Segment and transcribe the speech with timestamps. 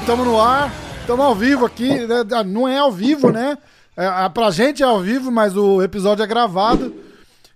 [0.00, 2.06] Estamos no ar, estamos ao vivo aqui.
[2.06, 2.16] né?
[2.32, 3.56] Ah, Não é ao vivo, né?
[3.96, 6.94] É, ah, pra gente é ao vivo, mas o episódio é gravado.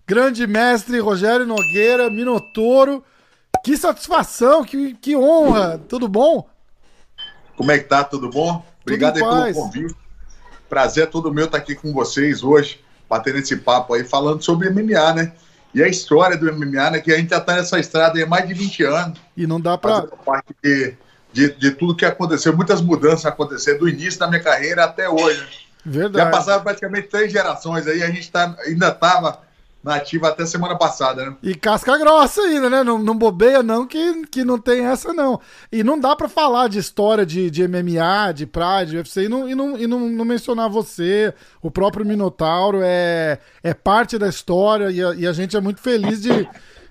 [0.07, 3.05] Grande mestre Rogério Nogueira, Minotouro.
[3.65, 5.81] Que satisfação, que, que honra.
[5.89, 6.49] Tudo bom?
[7.57, 8.05] Como é que tá?
[8.05, 8.65] Tudo bom?
[8.83, 10.06] Obrigado aí em pelo convite.
[10.69, 14.69] Prazer é todo meu estar aqui com vocês hoje, batendo esse papo aí, falando sobre
[14.71, 15.33] MMA, né?
[15.75, 17.01] E a história do MMA, né?
[17.01, 19.61] Que a gente já tá nessa estrada aí há mais de 20 anos, E não
[19.61, 19.97] dá pra.
[19.97, 20.95] fazendo parte de,
[21.33, 25.41] de, de tudo que aconteceu, muitas mudanças aconteceram do início da minha carreira até hoje.
[25.41, 25.47] né?
[25.85, 26.31] Já Verdade.
[26.33, 29.41] passaram praticamente três gerações aí, a gente tá, ainda estava
[29.87, 31.37] na ativa até semana passada, né?
[31.43, 32.83] E casca grossa ainda, né?
[32.83, 35.41] Não, não bobeia, não, que, que não tem essa, não.
[35.71, 39.29] E não dá pra falar de história de, de MMA, de Pride, de UFC, e,
[39.29, 44.29] não, e, não, e não, não mencionar você, o próprio Minotauro, é, é parte da
[44.29, 46.49] história, e a, e a gente é muito feliz de,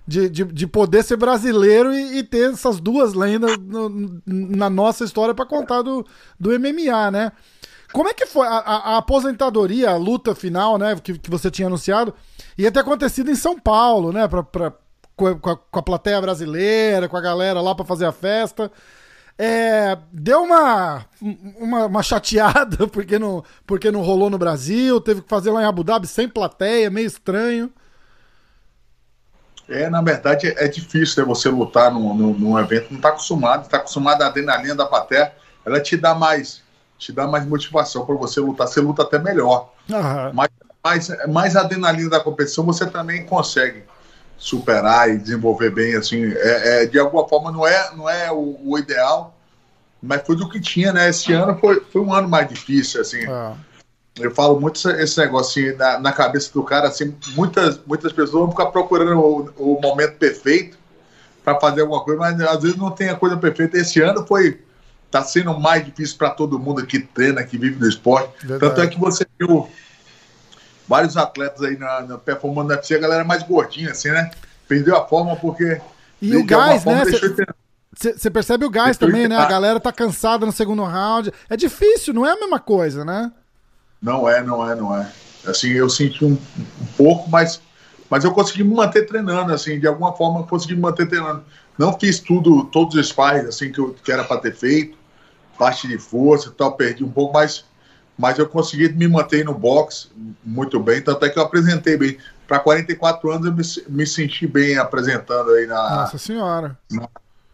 [0.08, 5.04] de, de, de poder ser brasileiro e, e ter essas duas lendas no- na nossa
[5.04, 6.06] história pra contar do,
[6.40, 7.32] do MMA, né?
[7.92, 11.50] Como é que foi a, a- a aposentadoria, a luta final, né, que, que você
[11.52, 12.14] tinha anunciado,
[12.58, 14.73] ia ter acontecido em São Paulo, né, pra, pra-
[15.16, 18.72] com, a, com a- plateia brasileira, com a galera lá pra fazer a festa.
[19.38, 21.06] É, deu uma,
[21.59, 25.66] uma, uma chateada porque não, porque não rolou no Brasil, teve que fazer lá em
[25.66, 27.72] Abu Dhabi sem plateia, meio estranho.
[29.67, 33.64] É, na verdade, é difícil né, você lutar num, num, num evento, não está acostumado,
[33.64, 35.33] está acostumado à adrenalina da plateia,
[35.66, 36.61] ela te dá mais,
[36.99, 39.73] te dá mais motivação para você lutar, você luta até melhor.
[39.92, 40.33] Aham.
[40.33, 40.49] Mas
[40.86, 43.84] mais, mais adrenalina da competição você também consegue
[44.38, 48.60] superar e desenvolver bem, assim, é, é, de alguma forma não é, não é o,
[48.64, 49.36] o ideal,
[50.02, 51.10] mas foi do que tinha, né?
[51.10, 53.26] Esse ano foi, foi um ano mais difícil, assim.
[53.26, 53.54] Ah,
[54.20, 58.12] Eu falo muito esse- esse negócio assim, na, na cabeça do cara, assim, muitas, muitas
[58.14, 60.78] pessoas vão ficar procurando o, o momento perfeito
[61.44, 63.78] para fazer alguma coisa, mas às vezes não tem a coisa perfeita.
[63.78, 64.62] Esse ano foi
[65.10, 68.30] tá sendo mais difícil para todo mundo que treina, que vive do esporte.
[68.42, 68.60] Verdade.
[68.60, 69.70] Tanto é que você viu
[70.88, 74.32] vários atletas aí na, na performance da UFC, a galera mais gordinha, assim, né?
[74.68, 75.80] Perdeu a forma porque.
[76.22, 77.04] E o gás, né?
[77.98, 79.38] Você percebe o gás também, né?
[79.38, 81.32] A galera tá cansada no segundo round.
[81.50, 83.32] É difícil, não é a mesma coisa, né?
[84.02, 85.10] Não é, não é, não é.
[85.48, 87.62] Assim, eu senti um, um pouco, mas,
[88.10, 91.44] mas eu consegui me manter treinando, assim, de alguma forma eu consegui me manter treinando.
[91.78, 94.98] Não fiz tudo, todos os sparring, assim, que, eu, que era para ter feito,
[95.58, 97.66] parte de força e tal, perdi um pouco, mas,
[98.17, 100.08] mas eu consegui me manter no boxe
[100.43, 102.17] muito bem, tanto é que eu apresentei bem.
[102.48, 103.53] Para 44 anos eu
[103.87, 105.76] me, me senti bem apresentando aí na.
[106.02, 106.77] Nossa senhora.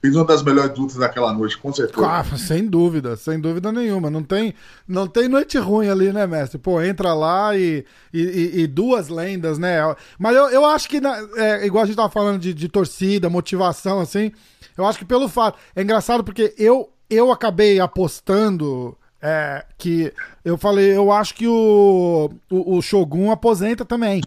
[0.03, 2.01] Fiz uma das melhores lutas daquela noite, com certeza.
[2.07, 4.09] Ah, sem dúvida, sem dúvida nenhuma.
[4.09, 4.55] Não tem,
[4.87, 6.57] não tem noite ruim ali, né, mestre?
[6.57, 9.77] Pô, entra lá e, e, e- duas lendas, né?
[10.17, 13.29] Mas eu, eu acho que, na- é, igual a gente tava falando de, de torcida,
[13.29, 14.31] motivação, assim,
[14.75, 15.59] eu acho que pelo fato.
[15.75, 20.13] É engraçado porque eu, eu acabei apostando é, que.
[20.43, 24.21] Eu falei, eu acho que o, o, o Shogun aposenta também.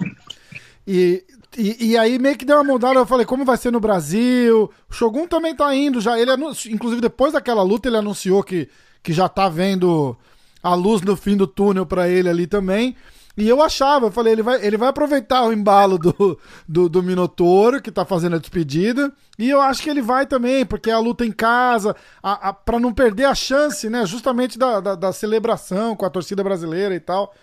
[0.87, 1.25] E,
[1.57, 4.71] e, e aí meio que deu uma mudada, eu falei, como vai ser no Brasil?
[4.89, 6.19] O Shogun também tá indo já.
[6.19, 6.31] Ele
[6.71, 8.69] inclusive depois daquela luta ele anunciou que,
[9.03, 10.17] que já tá vendo
[10.63, 12.97] a luz no fim do túnel pra ele ali também.
[13.37, 17.03] E eu achava, eu falei, ele vai, ele vai aproveitar o embalo do, do, do
[17.03, 19.13] Minotouro, que tá fazendo a despedida.
[19.39, 22.53] E eu acho que ele vai também, porque é a luta em casa, a, a,
[22.53, 24.07] pra não perder a chance, né?
[24.07, 27.35] Justamente da, da, da celebração com a torcida brasileira e tal.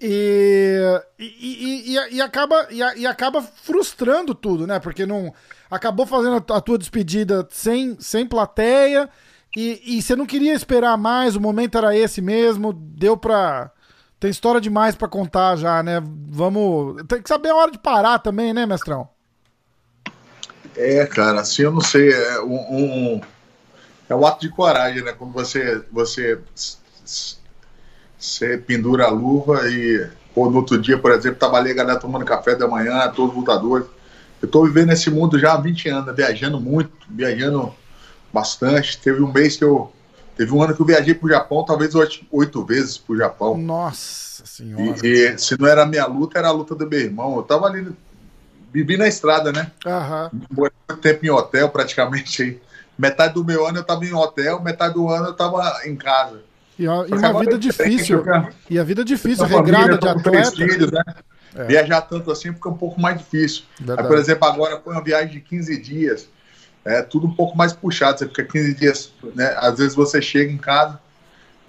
[0.00, 4.78] E, e, e, e- acaba, e, e acaba frustrando tudo, né?
[4.78, 5.32] Porque não
[5.70, 9.08] acabou fazendo a, a tua despedida sem, sem plateia
[9.56, 13.70] e, e você não queria esperar mais, o momento era esse mesmo, deu pra.
[14.20, 16.00] Tem história demais pra contar já, né?
[16.28, 17.02] Vamos.
[17.06, 19.08] Tem que saber a hora de parar também, né, mestrão?
[20.76, 22.54] É, cara, assim, eu não sei, é um,
[23.16, 23.20] um-
[24.08, 25.12] é um ato de coragem, né?
[25.12, 25.82] Quando você
[28.18, 32.24] você pendura a luva e pô, no outro dia, por exemplo, ali a galera tomando
[32.24, 33.86] café da manhã, todos os lutadores.
[34.40, 37.74] Eu tô vivendo esse mundo já há 20 anos, viajando muito, viajando
[38.32, 38.98] bastante.
[38.98, 39.92] Teve um mês que eu
[40.38, 43.58] Teve um ano que eu viajei pro Japão, talvez oito, oito vezes pro Japão.
[43.58, 45.04] Nossa senhora.
[45.04, 47.36] E, e, se não era a minha luta, era a luta do meu irmão.
[47.36, 47.88] Eu tava ali,
[48.72, 49.72] vivi na estrada, né?
[49.84, 50.30] Aham.
[50.50, 52.42] Morei muito tempo em hotel, praticamente.
[52.42, 52.60] aí.
[52.96, 56.40] Metade do meu ano eu tava em hotel, metade do ano eu tava em casa.
[56.78, 58.24] E, a- e uma vida é difícil.
[58.70, 60.50] E a vida difícil, Tenho família, regrada de atleta.
[60.52, 61.02] filhos, né?
[61.56, 61.64] É.
[61.64, 63.64] Viajar tanto assim fica um pouco mais difícil.
[63.80, 66.28] Aí, por exemplo, agora foi uma viagem de 15 dias.
[66.84, 68.18] É tudo um pouco mais puxado.
[68.18, 69.54] Você fica 15 dias, né?
[69.58, 71.00] Às vezes você chega em casa,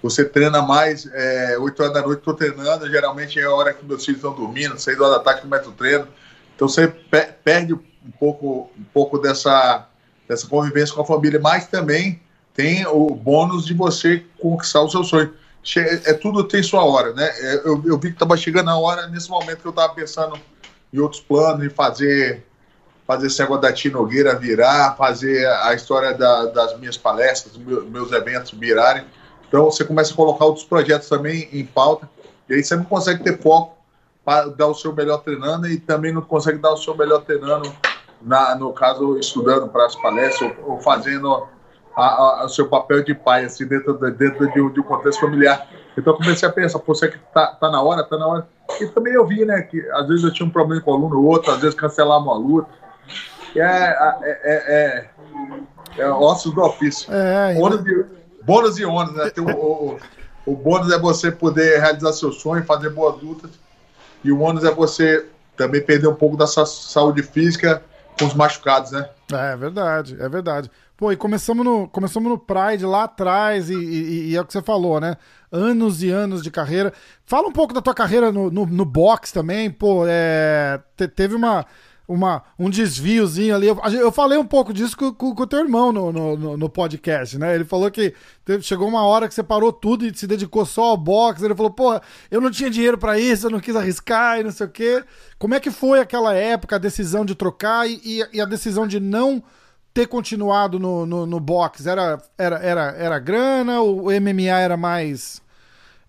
[0.02, 3.84] você treina mais, é, 8 horas da noite estou treinando, geralmente é a hora que
[3.84, 6.08] meus filhos estão dormindo, 6 horas da tarde começa o treino.
[6.56, 7.80] Então você pe- perde um
[8.18, 9.88] pouco, um pouco dessa,
[10.28, 12.22] dessa convivência com a família, mas também
[12.54, 15.34] tem o bônus de você conquistar o seu sonho.
[15.62, 17.26] Che- É tudo tem sua hora, né?
[17.26, 20.40] É, Eu, eu vi que estava chegando a hora nesse momento que eu estava pensando
[20.92, 22.46] em outros planos, em fazer
[23.10, 27.84] fazer esse negócio da Tia Nogueira virar, fazer a história da- das minhas palestras, meu-
[27.86, 29.04] meus eventos virarem.
[29.48, 32.08] Então você começa a colocar outros projetos também em pauta,
[32.48, 33.76] e aí você não consegue ter foco
[34.24, 37.72] para dar o seu melhor treinando e também não consegue dar o seu melhor treinando,
[38.22, 41.48] na, no caso, estudando para as palestras ou, ou fazendo
[41.96, 45.66] o seu papel de pai, assim, dentro, de, dentro de, de um contexto familiar.
[45.98, 48.48] Então comecei a pensar, pô, será que tá, tá na hora, tá na hora.
[48.80, 51.18] E também eu vi, né, que às vezes eu tinha um problema com o aluno
[51.18, 52.79] ou outro, às vezes cancelava uma luta.
[53.56, 55.10] É, é, é,
[55.98, 57.12] é, é ossos do ofício.
[57.12, 58.04] É, e- Ônus e,
[58.44, 59.30] bônus e ônus, né?
[59.30, 59.98] Tem o, o,
[60.46, 63.50] o bônus é você poder realizar seu sonho, fazer boas lutas.
[64.22, 65.26] E o ônus é você
[65.56, 67.82] também perder um pouco da sua saúde física
[68.18, 69.08] com os machucados, né?
[69.32, 70.70] É verdade, é verdade.
[70.96, 74.52] Pô, e começamos no, começamos no Pride lá atrás, e, e- e é o que
[74.52, 75.16] você falou, né?
[75.50, 76.92] Anos e anos de carreira.
[77.24, 80.04] Fala um pouco da tua carreira no, no, no boxe também, pô.
[80.06, 81.64] É, te- teve uma,
[82.12, 83.68] uma, um desviozinho ali.
[83.68, 86.68] Eu, eu falei um pouco disso com, com, com o teu irmão no, no, no-
[86.68, 87.54] podcast, né?
[87.54, 88.12] Ele falou que
[88.44, 91.44] teve- chegou uma hora que você parou tudo e se dedicou só ao boxe.
[91.44, 94.50] Ele falou, porra, eu não tinha dinheiro pra isso, eu não quis arriscar e não
[94.50, 95.04] sei o quê.
[95.38, 98.86] Como é que foi aquela época, a decisão de trocar e, e- e a decisão
[98.86, 99.40] de não
[99.94, 101.88] ter continuado no, no, no boxe?
[101.88, 105.40] Era, era, era, era grana ou o MMA era mais,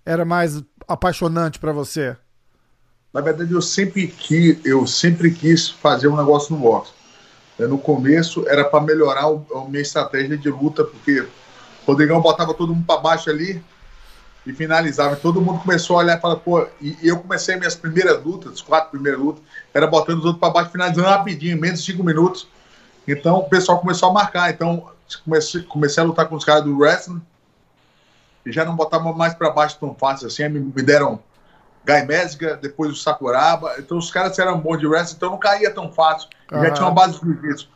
[0.06, 2.18] era mais apaixonante pra você?
[3.13, 6.94] Na verdade, eu sempre quis, eu sempre quis fazer um negócio no boxe.
[7.60, 11.30] É, No começo era para melhorar a minha estratégia de luta, porque o
[11.86, 13.62] Rodrigão botava todo mundo para baixo ali
[14.46, 15.13] e finalizava.
[15.16, 18.54] E todo mundo começou a olhar e falar, pô, e, eu comecei minhas primeiras lutas,
[18.54, 19.44] as quatro primeiras lutas,
[19.74, 22.48] era botando os outros para baixo, finalizando rapidinho, menos de cinco minutos.
[23.08, 24.50] Então o pessoal começou a marcar.
[24.52, 24.90] Então
[25.25, 27.22] comecei, comecei a lutar com os caras do wrestling
[28.46, 30.48] e já não botava mais para baixo tão fácil assim.
[30.48, 31.19] Me deram
[31.86, 33.75] Guy Mésica, depois o Sakuraba.
[33.80, 36.30] Então os caras eram bons de wrestling, então não caía tão fácil.
[36.51, 36.63] Aham.
[36.66, 37.68] Já tinha uma base de jiu-jitsu.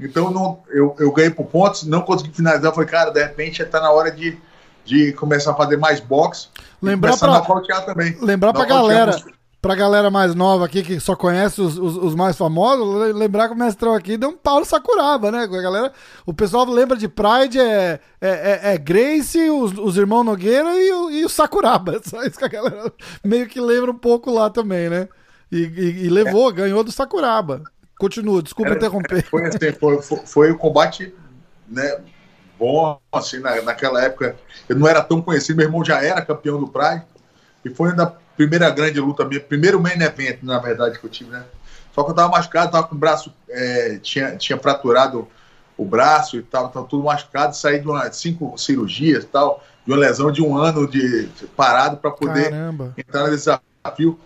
[0.00, 2.70] Então não, eu, eu ganhei por pontos, não consegui finalizar.
[2.70, 4.36] Eu falei, cara, de repente está na hora de,
[4.84, 6.48] de começar a fazer mais boxe.
[6.82, 8.16] Lembrar pra- também.
[8.20, 9.16] Lembrar pra galera,
[9.62, 13.46] pra galera mais nova aqui, que só conhece os, os, os mais famosos, le- lembrar
[13.48, 15.44] que o mestrão aqui deu um pau no Sakuraba, né?
[15.44, 15.92] A galera,
[16.26, 20.92] o pessoal lembra de Pride, é, é, é, é Grace, os, os irmãos Nogueira e
[20.92, 22.00] o, e o Sakuraba.
[22.04, 22.92] Só isso que a galera
[23.24, 25.08] meio que lembra um pouco lá também, né?
[25.50, 27.62] E, e- e levou, ganhou do Sakuraba.
[27.98, 29.22] Continua, desculpa Era- interromper.
[29.24, 31.14] Foi, assim, foi, foi, foi o combate
[31.68, 32.00] né,
[32.58, 34.34] bom, assim, na, naquela época.
[34.68, 37.04] Eu não era tão conhecido, meu irmão já era campeão do Pride.
[37.64, 41.30] E foi da primeira grande luta minha, primeiro main event, na verdade, que eu tive,
[41.30, 41.44] né?
[41.94, 45.28] Só que eu tava machucado, tava com o braço, é, tinha, tinha fraturado
[45.76, 49.92] o braço e tal, tava tudo machucado, saí de uma, cinco cirurgias e tal, de
[49.92, 52.94] uma lesão de um ano de parado para poder Caramba.
[52.96, 53.50] entrar nesse
[53.84, 54.18] desafio.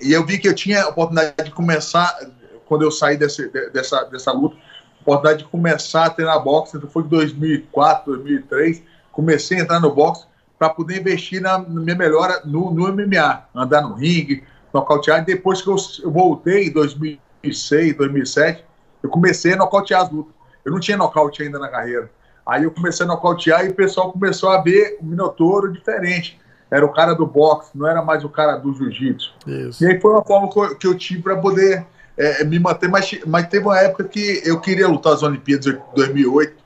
[0.00, 2.18] E eu vi que eu tinha a oportunidade de começar,
[2.66, 4.56] quando eu saí desse, de- dessa, dessa luta,
[5.00, 6.76] oportunidade de começar a treinar boxe.
[6.76, 10.26] Então foi em 2004, 2003, comecei a entrar no boxe
[10.62, 15.20] para poder investir na, na minha melhora no, no MMA, andar no ringue, nocautear.
[15.20, 18.64] E depois que eu, eu voltei, em 2006, 2007,
[19.02, 20.32] eu comecei a nocautear as lutas.
[20.64, 22.08] Eu não tinha nocaute ainda na carreira.
[22.46, 26.38] Aí eu comecei a nocautear e o pessoal começou a ver o Minotouro diferente.
[26.70, 29.34] Era o cara do boxe, não era mais o cara do jiu-jitsu.
[29.82, 31.84] E aí foi uma forma que eu, que eu tive para poder
[32.16, 32.88] é, me manter.
[32.88, 36.61] Mas, mas teve uma época que eu queria lutar as Olimpíadas de 2008.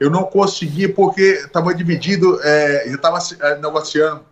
[0.00, 3.18] Eu não consegui porque estava dividido, é, eu estava
[3.60, 4.24] negociando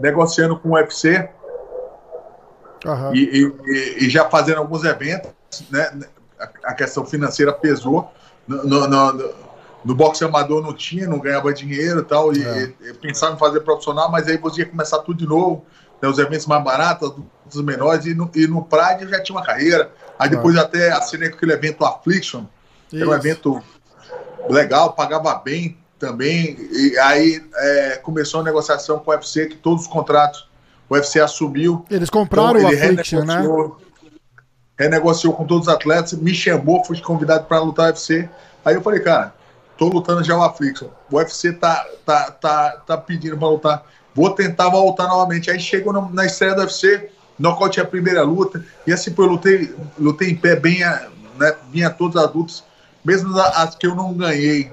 [0.00, 1.28] negociando com o UFC
[2.84, 3.12] Aham.
[3.14, 5.30] e, e- e já fazendo alguns eventos,
[5.70, 6.00] né?
[6.38, 8.10] A, a questão financeira pesou.
[8.46, 9.34] No, no, no,
[9.84, 12.32] no boxe amador não tinha, não ganhava dinheiro e tal.
[12.34, 12.72] E, É.
[12.88, 15.64] e pensava em fazer profissional, mas aí você ia começar tudo de novo.
[16.02, 17.14] Né, os eventos mais baratos,
[17.50, 19.90] os menores, e no, e no Pride eu já tinha uma carreira.
[20.18, 22.44] Aí depois eu até assinei com aquele evento Affliction,
[22.94, 23.62] era um evento
[24.48, 26.56] legal, pagava bem também.
[26.70, 30.48] E aí é, começou a negociação com o UFC, que todos os contratos
[30.88, 31.84] o UFC assumiu.
[31.90, 33.42] Eles compraram então, ele Affliction, né?
[34.78, 38.28] Renegociou com todos os atletas, me chamou, fui convidado para lutar UFC.
[38.64, 39.32] Aí eu falei, cara,
[39.78, 40.88] tô lutando já o Affliction.
[41.10, 43.86] O UFC tá, tá, tá, tá pedindo para lutar.
[44.14, 45.50] Vou tentar voltar novamente.
[45.50, 47.08] Aí chegou na estreia do UFC,
[47.38, 48.64] nocaute a primeira luta.
[48.86, 50.80] E assim, eu lutei, lutei em pé bem,
[51.38, 52.64] né, vinha todos adultos,
[53.04, 54.72] mesmo as que eu não ganhei.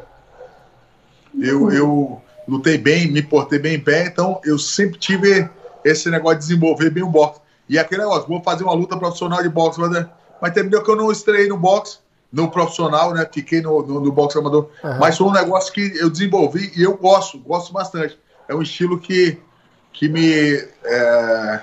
[1.40, 5.50] Eu, eu lutei bem, me portei bem em pé, então eu sempre tive
[5.84, 7.42] esse negócio de desenvolver bem o boxe.
[7.68, 10.06] E aquele negócio, vou fazer uma luta profissional de boxe, mas,
[10.42, 12.00] mas terminou que eu não estrei no boxe,
[12.32, 13.28] no profissional, né?
[13.32, 14.70] Fiquei no, no, no boxe amador.
[14.84, 14.98] Uhum.
[15.00, 18.18] Mas foi um negócio que eu desenvolvi e eu gosto, gosto bastante.
[18.48, 19.38] É um estilo que,
[19.94, 21.62] que me é,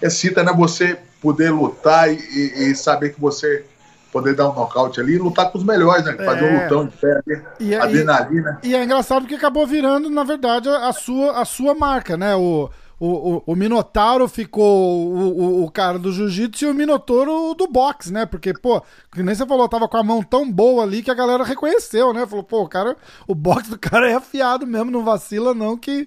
[0.00, 0.52] excita, né?
[0.52, 3.64] Você poder lutar e, e, e saber que você
[4.12, 6.12] poder dar um nocaute ali e lutar com os melhores, né?
[6.12, 6.62] Fazer um é.
[6.64, 8.60] lutão de pé ali, e, adrenalina.
[8.62, 12.36] E, e, é engraçado porque acabou virando, na verdade, a sua, a sua marca, né?
[12.36, 17.54] O, o, o, o Minotauro ficou o, o, o cara do jiu-jitsu e o Minotauro
[17.54, 18.26] do boxe, né?
[18.26, 21.14] Porque, pô, que nem você falou, tava com a mão tão boa ali que a
[21.14, 22.26] galera reconheceu, né?
[22.26, 22.94] Falou, pô, o cara,
[23.26, 26.06] o boxe do cara é afiado mesmo, não vacila não, que,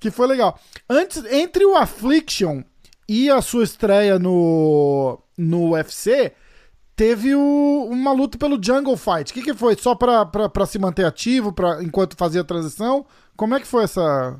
[0.00, 0.58] que foi legal.
[0.88, 2.62] Antes, entre o Affliction
[3.06, 6.32] e a sua estreia no, no UFC,
[6.96, 9.30] teve o, uma luta pelo Jungle Fight.
[9.30, 9.76] O que, que foi?
[9.76, 13.04] Só pra, pra, pra se manter ativo pra, enquanto fazia a transição?
[13.36, 14.36] Como é que foi essa.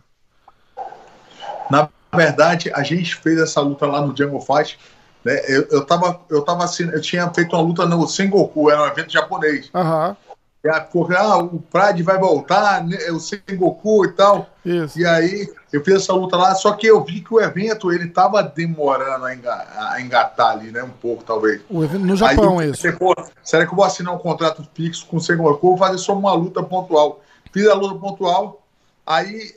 [1.71, 4.79] Na verdade, a gente fez essa luta lá no Jungle Fight.
[5.25, 5.41] Né?
[5.49, 9.13] Eu, eu, tava, eu, tava eu tinha feito uma luta no Sengoku, era um evento
[9.13, 9.71] japonês.
[9.75, 10.09] Aham.
[10.09, 10.32] Uhum.
[10.65, 10.87] E a,
[11.19, 14.49] ah, o Pride vai voltar, né, o Sengoku e tal.
[14.65, 14.97] Isso.
[14.97, 18.09] E aí eu fiz essa luta lá, só que eu vi que o evento ele
[18.09, 20.85] tava demorando a, engatar, a engatar ali, né?
[20.85, 21.61] Um pouco, talvez.
[21.69, 22.93] No Japão, aí, isso.
[22.97, 25.71] Pô, será que eu vou assinar um contrato fixo com o Sengoku?
[25.71, 27.21] Vou fazer só uma luta pontual.
[27.53, 28.63] Fiz a luta pontual,
[29.05, 29.55] aí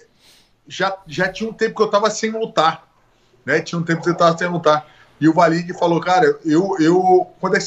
[0.67, 2.83] já, já tinha um tempo que eu tava sem lutar.
[3.45, 3.61] Né?
[3.61, 4.87] Tinha um tempo que eu tava sem lutar.
[5.19, 7.59] E o Valide falou, cara, eu, eu quando é,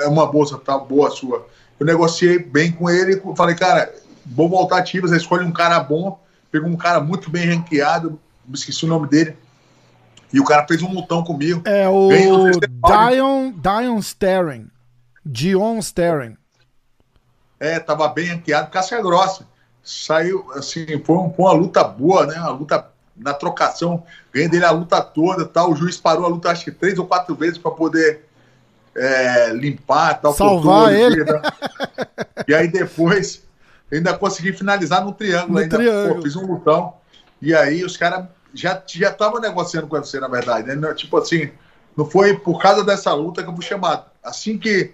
[0.00, 1.46] é uma bolsa tá boa sua,
[1.78, 3.92] eu negociei bem com ele, falei, cara,
[4.24, 8.18] vou voltar você escolhe um cara bom, pegou um cara muito bem ranqueado,
[8.52, 9.36] esqueci o nome dele,
[10.32, 11.62] e o cara fez um lutão comigo.
[11.64, 14.68] É o Dion, Dion Sterling,
[15.24, 16.36] Dion Sterling.
[17.58, 19.46] É, tava bem ranqueado, casca grossa.
[19.82, 24.02] Saiu, assim, foi, um, foi uma luta boa, né, uma luta na trocação,
[24.32, 25.70] ganhei dele a luta toda, tal.
[25.70, 28.25] O juiz parou a luta acho que três ou quatro vezes para poder
[28.96, 30.32] é, limpar, tal.
[30.34, 31.24] Salvar ele.
[31.26, 31.42] Né?
[32.48, 33.42] E aí depois
[33.92, 35.54] ainda consegui finalizar no triângulo.
[35.54, 36.16] No ainda, triângulo.
[36.16, 36.94] Pô, fiz um lutão.
[37.40, 40.74] E aí os caras já já estavam negociando com você, na verdade.
[40.74, 40.94] Né?
[40.94, 41.50] Tipo assim,
[41.96, 44.04] não foi por causa dessa luta que eu fui chamado.
[44.22, 44.92] Assim que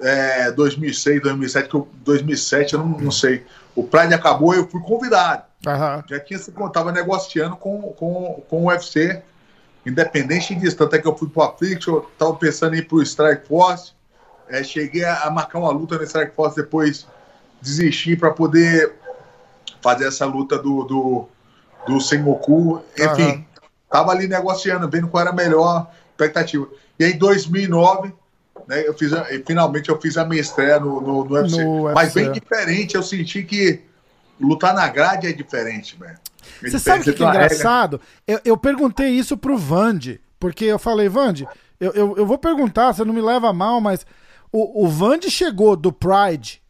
[0.00, 3.44] é, 2006, 2007, que eu, 2007, eu não, não sei.
[3.74, 5.44] O Pride acabou, eu fui convidado.
[5.66, 6.02] Uhum.
[6.08, 9.22] Já tinha se tava negociando com, com, com o UFC,
[9.84, 10.76] independente disso.
[10.76, 13.92] Tanto é que eu fui pro Affliction, tava pensando em ir pro Strike Force.
[14.48, 17.06] É, cheguei a, marcar uma luta no Strike Force, depois
[17.60, 18.92] desisti para poder
[19.80, 21.28] fazer essa luta do, do,
[21.86, 22.82] do Sengoku.
[22.98, 23.44] Enfim, uhum.
[23.90, 26.68] tava ali negociando, vendo qual era a melhor expectativa.
[26.98, 28.12] E aí, em 2009,
[28.68, 29.12] né, eu fiz
[29.46, 31.64] finalmente eu fiz a minha estreia no, no, no UFC.
[31.64, 33.82] No Mas bem diferente, eu senti que
[34.42, 36.18] lutar na grade é diferente, velho.
[36.62, 38.00] É Você sabe o que, que é engraçado?
[38.26, 41.46] Eu, eu, perguntei isso pro Vande, porque eu falei, Vande,
[41.78, 44.04] eu, eu, eu, vou perguntar, você não me leva mal, mas
[44.52, 46.60] o, o Vande chegou do Pride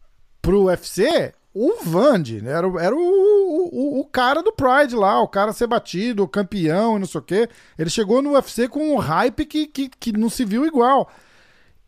[0.41, 2.51] pro UFC, o Vande, né?
[2.51, 6.95] era, era o, o, o, cara do Pride lá, o cara ser batido, o campeão
[6.95, 7.49] e não sei o quê.
[7.77, 11.11] Ele chegou no UFC com um hype que, que, que não se viu igual.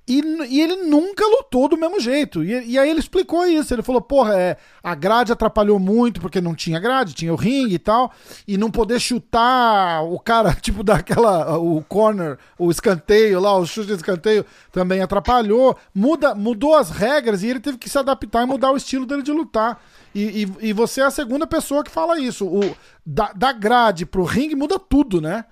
[0.07, 2.43] E, e, ele nunca lutou do mesmo jeito.
[2.43, 3.73] E, e, aí ele explicou isso.
[3.73, 7.75] Ele falou: porra, é, a grade atrapalhou muito porque não tinha grade, tinha o ringue
[7.75, 8.11] e tal.
[8.47, 11.57] E não poder chutar o cara, tipo, daquela.
[11.57, 15.75] O corner, o escanteio lá, o chute de escanteio também atrapalhou.
[15.93, 19.23] Muda, mudou as regras e ele teve que se adaptar e mudar o estilo dele
[19.23, 19.81] de lutar.
[20.13, 22.45] E, e, você é a segunda pessoa que fala isso.
[22.45, 25.43] O, da, da grade pro ringue muda tudo, né?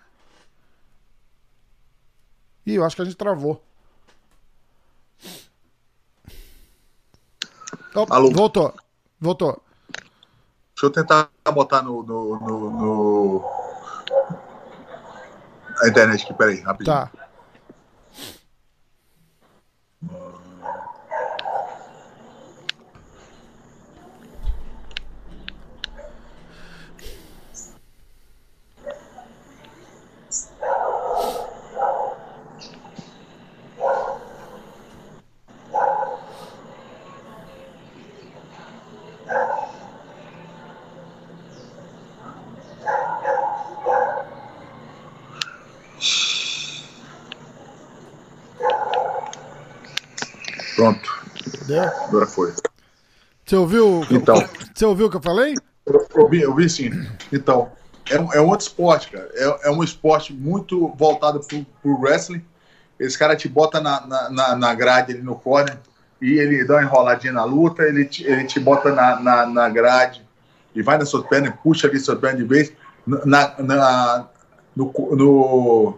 [2.65, 3.61] Ih, eu acho que a gente travou.
[7.95, 8.31] Oh, Alô?
[8.31, 8.73] Voltou.
[9.19, 9.61] Voltou.
[10.75, 13.45] Deixa eu tentar botar no, no, no, no...
[15.81, 16.95] a internet aqui, peraí, rapidinho.
[16.95, 17.11] Tá.
[52.07, 52.53] Agora foi.
[53.45, 54.05] Você ouviu?
[54.09, 54.35] Então.
[54.73, 55.55] Você ouviu o que eu falei?
[55.85, 56.89] Eu, eu vi, eu vi sim.
[57.31, 57.71] Então,
[58.09, 59.29] é, um- é um outro esporte, cara.
[59.33, 62.43] É, é um esporte muito voltado pro, pro wrestling.
[62.99, 65.77] Esse cara te bota na, na, na- na grade ali no corner
[66.21, 69.69] e ele dá uma enroladinha na luta, ele te, ele te bota na, na, na
[69.69, 70.25] grade
[70.73, 72.71] e vai nas suas pernas, puxa ali suas pernas de vez.
[73.05, 74.27] Na, na-
[74.75, 75.97] no, no-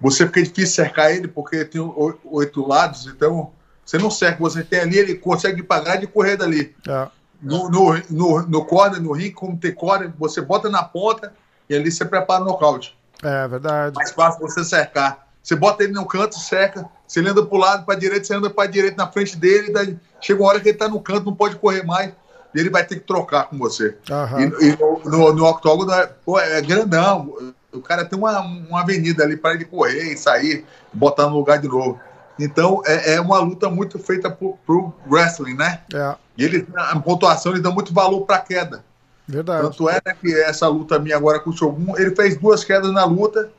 [0.00, 1.80] você fica difícil cercar ele porque tem
[2.24, 3.52] oito lados, então
[3.84, 7.08] você não cerca, você tem ali, ele consegue ir pra grade e correr dali É.
[7.42, 11.32] no, no, no, no corner, no ringue, como tem corner, você bota na ponta
[11.68, 12.96] e ali você prepara o nocaute.
[13.22, 13.94] É verdade.
[13.94, 15.26] Mais fácil você cercar.
[15.42, 16.88] Você bota ele no canto, cerca.
[17.14, 19.72] Ele anda pro lado, pra direita, você anda pra direita na frente dele.
[19.72, 22.12] Daí chega uma hora que ele tá no canto, não pode correr mais.
[22.54, 23.96] E ele vai ter que trocar com você.
[24.10, 24.40] Aham.
[24.40, 27.34] E, e no, no, no octógono é, pô, é grandão.
[27.72, 31.58] O cara tem uma, uma avenida ali para ele correr e sair, botar no lugar
[31.58, 31.98] de novo.
[32.44, 35.80] Então é, é uma luta muito feita pro, pro wrestling, né?
[35.94, 38.84] É, E ele, a pontuação, eles dão muito valor para queda.
[39.28, 39.62] verdade.
[39.62, 42.92] Tanto é né, que essa luta minha agora com o Shogun, ele fez duas quedas
[42.92, 43.50] na luta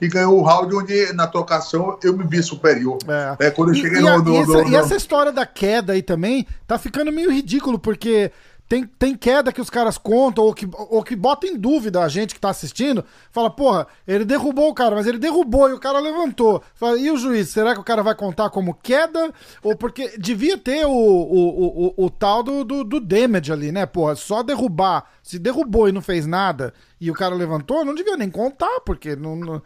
[0.00, 2.96] e ganhou o round onde na trocação eu me vi superior.
[3.38, 3.46] É.
[3.46, 5.92] É, quando eu cheguei e no, no- e essa, no- e essa história da queda
[5.92, 8.32] aí também tá ficando meio ridículo, porque
[8.70, 12.08] tem, tem queda que os caras contam ou que, ou que bota em dúvida a
[12.08, 13.04] gente que tá assistindo.
[13.32, 16.62] Fala, porra, ele derrubou o cara, mas ele derrubou e o cara levantou.
[16.76, 19.32] Fala, e o juiz, será que o cara vai contar como queda?
[19.60, 23.86] Ou porque devia ter o, o, o, o, tal do, do, do damage ali, né?
[23.86, 25.04] Porra, só derrubar.
[25.20, 29.16] Se derrubou e não fez nada e o cara levantou, não devia nem contar, porque
[29.16, 29.62] não, não-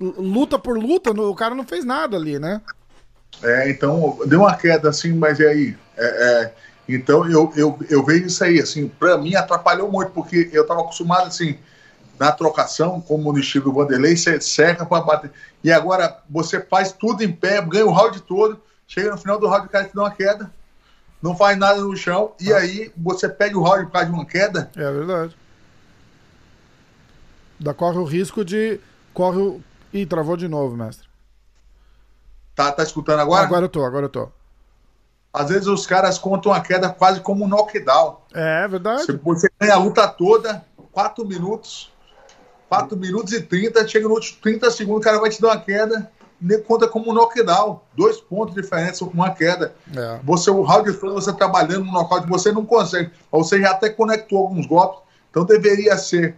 [0.00, 2.60] luta por luta, o cara não fez nada ali, né?
[3.44, 5.76] É, então deu uma queda assim, mas e aí?
[5.96, 6.54] É, é,
[6.94, 10.80] então eu, eu, eu vejo isso aí, assim, pra mim atrapalhou muito, porque eu tava
[10.80, 11.58] acostumado assim,
[12.18, 15.30] na trocação, como no estilo do Vanderlei, você cerca para bater.
[15.64, 19.48] E agora você faz tudo em pé, ganha o round todo, chega no final do
[19.48, 20.50] round, o cara te dá uma queda,
[21.22, 24.26] não faz nada no chão, e aí você pega o round por causa de uma
[24.26, 25.36] queda, É verdade.
[27.58, 28.80] Da corre o risco de.
[29.12, 29.60] Corre o.
[29.92, 31.06] Ih, travou de novo, mestre.
[32.54, 33.44] tá, tá escutando agora?
[33.44, 34.39] Agora eu tô, agora eu tô.
[35.32, 38.18] Às vezes os caras contam a queda quase como um knockdown.
[38.34, 39.04] É verdade.
[39.04, 41.92] Você, você ganha a luta toda, 4 minutos,
[42.68, 45.60] 4 minutos e 30, chega no último 30 segundos, o cara vai te dar uma
[45.60, 47.80] queda, nem conta como um knockdown.
[47.96, 49.74] Dois pontos de diferença com uma queda.
[49.94, 50.18] É.
[50.24, 53.10] Você, o round todo, você trabalhando no nocaute, você não consegue.
[53.30, 56.34] Você já até conectou alguns golpes, então deveria ser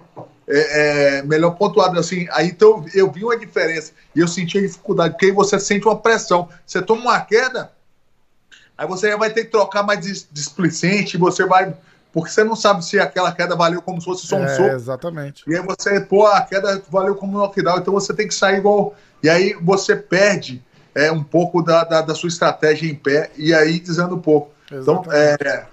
[0.46, 2.26] é, é, melhor pontuado assim.
[2.32, 5.86] Aí então eu vi uma diferença e eu senti a dificuldade, porque aí você sente
[5.86, 6.48] uma pressão.
[6.66, 7.72] Você toma uma queda,
[8.82, 11.74] aí você vai ter que trocar mais dis- displicente, você vai.
[12.12, 14.70] Porque você não sabe se aquela queda valeu como se fosse só um É, soco.
[14.70, 15.44] exatamente.
[15.46, 18.94] E aí você, pô, a queda valeu como knockdown, então você tem que sair igual.
[19.22, 20.62] E aí você perde
[20.94, 24.50] é, um pouco da, da, da sua estratégia em pé e aí dizendo um pouco.
[24.66, 25.46] Então, Exatamente.
[25.46, 25.66] é,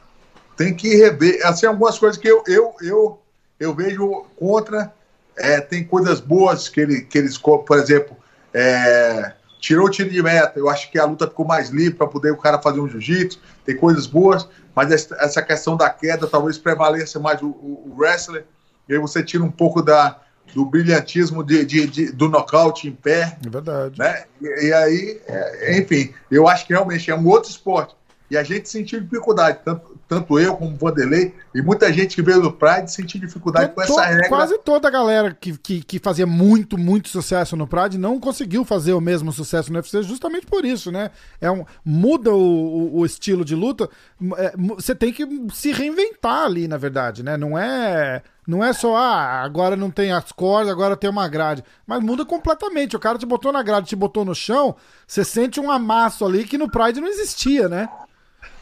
[0.56, 1.46] tem que rever.
[1.46, 3.20] Assim, algumas coisas que eu, eu, eu,
[3.60, 4.94] eu vejo contra.
[5.36, 8.16] é, tem coisas boas que, ele, que eles, por exemplo,
[8.54, 10.58] é, tirou o tiro de meta.
[10.58, 13.40] Eu acho que a luta ficou mais livre para poder o cara fazer um jiu-jitsu.
[13.66, 18.46] Tem coisas boas, mas essa, questão da queda talvez prevaleça mais o, o, o wrestler.
[18.88, 20.20] E aí você tira um pouco da,
[20.56, 24.00] do brilhantismo de, de, de- do nocaute em pé É verdade.
[24.00, 24.24] né?
[24.42, 27.96] E, e aí, é, enfim, eu acho que realmente é um outro esporte.
[28.30, 32.22] E a gente sentiu dificuldade, tanto, tanto eu como o Vanderlei, e muita gente que
[32.22, 34.30] veio do Pride sentiu dificuldade com To- essa regra.
[34.30, 38.64] Quase toda a galera que, que, que fazia muito, muito sucesso no Pride não conseguiu
[38.64, 41.10] fazer o mesmo sucesso no UFC justamente por isso, né?
[41.42, 43.90] É um, muda o, o- o estilo de luta,
[44.38, 47.36] é, você tem que se reinventar ali, na verdade, né?
[47.36, 51.64] Não é, não é só, ah, agora não tem as cordas, agora tem uma grade.
[51.88, 52.96] Mas muda completamente.
[52.96, 54.76] O cara te botou na grade, te botou no chão,
[55.08, 57.90] você sente um amasso ali que no Pride não existia, né?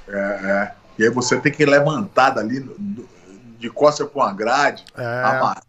[0.07, 0.71] É, é.
[0.99, 3.09] E aí você tem que levantar dali no- do-
[3.59, 5.23] de costas para uma grade, É.
[5.23, 5.63] amassar,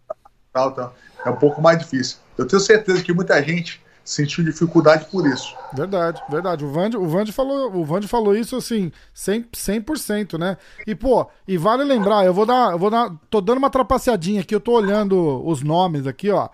[0.52, 0.94] tal, tal.
[1.24, 2.18] É um pouco mais difícil.
[2.36, 5.54] Eu tenho certeza que muita gente sentiu dificuldade por isso.
[5.74, 6.64] Verdade, verdade.
[6.64, 10.56] O Vande, o Vande falou, o Vande falou isso assim, 100%, 100%, né?
[10.86, 14.40] E pô, e vale lembrar, eu vou dar, eu vou dar, tô dando uma trapaceadinha
[14.40, 16.48] aqui, eu tô olhando os nomes aqui, ó.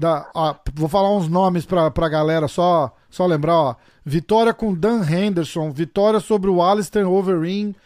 [0.00, 3.76] Da, ó, vou falar uns nomes pra, pra galera só, só lembrar, ó.
[4.02, 7.76] Vitória com Dan Henderson, vitória sobre o Alistair Overeem,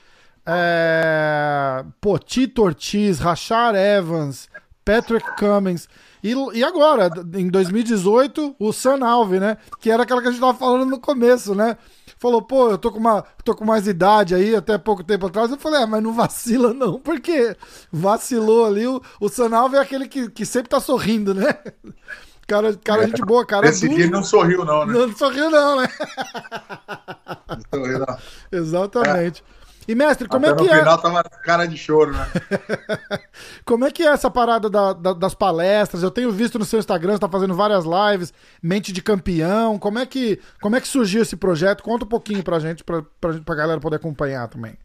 [0.46, 4.48] é, pô, Tito Ortiz, Rashard Evans,
[4.84, 5.88] Patrick Cummings.
[6.22, 9.56] E, e agora, em 2018, o Sam Alve, né?
[9.80, 11.76] Que era aquela que a gente tava falando no começo, né?
[12.24, 15.50] Falou, pô, eu tô com, uma, tô com mais idade aí, até pouco tempo atrás.
[15.50, 17.54] Eu falei, ah, mas não vacila não, porque
[17.92, 18.86] vacilou ali.
[18.86, 21.54] O, o Sam Alve é aquele que, que sempre tá sorrindo, né?
[22.46, 23.68] Cara, cara, gente boa, cara.
[23.68, 24.92] Esse dia ele não sorriu, não, né?
[24.92, 25.88] Não sorriu, não, né?
[27.48, 28.18] Não sorriu, não.
[28.52, 29.42] Exatamente.
[29.42, 29.63] É.
[29.86, 30.76] E, mestre, como Até é que no é.
[30.76, 32.26] No final tava cara de choro, né?
[33.64, 36.02] como é que é essa parada da, da, das palestras?
[36.02, 39.78] Eu tenho visto no seu Instagram, você tá fazendo várias lives, mente de campeão.
[39.78, 41.82] Como é que, como é que surgiu esse projeto?
[41.82, 44.78] Conta um pouquinho pra gente, pra, pra, pra galera poder acompanhar também.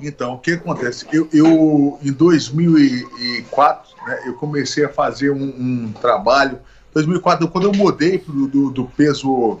[0.00, 1.06] Então, o que acontece?
[1.12, 6.58] Eu, eu em 2004, né, eu comecei a fazer um, um trabalho.
[6.94, 9.60] 2004, quando eu mudei do, do, do peso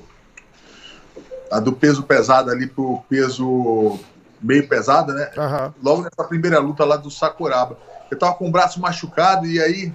[1.64, 3.98] do peso pesado ali pro peso
[4.40, 5.30] meio pesado, né?
[5.36, 5.72] Uhum.
[5.82, 7.76] Logo nessa primeira luta lá do Sakuraba.
[8.10, 9.92] Eu tava com o braço machucado e aí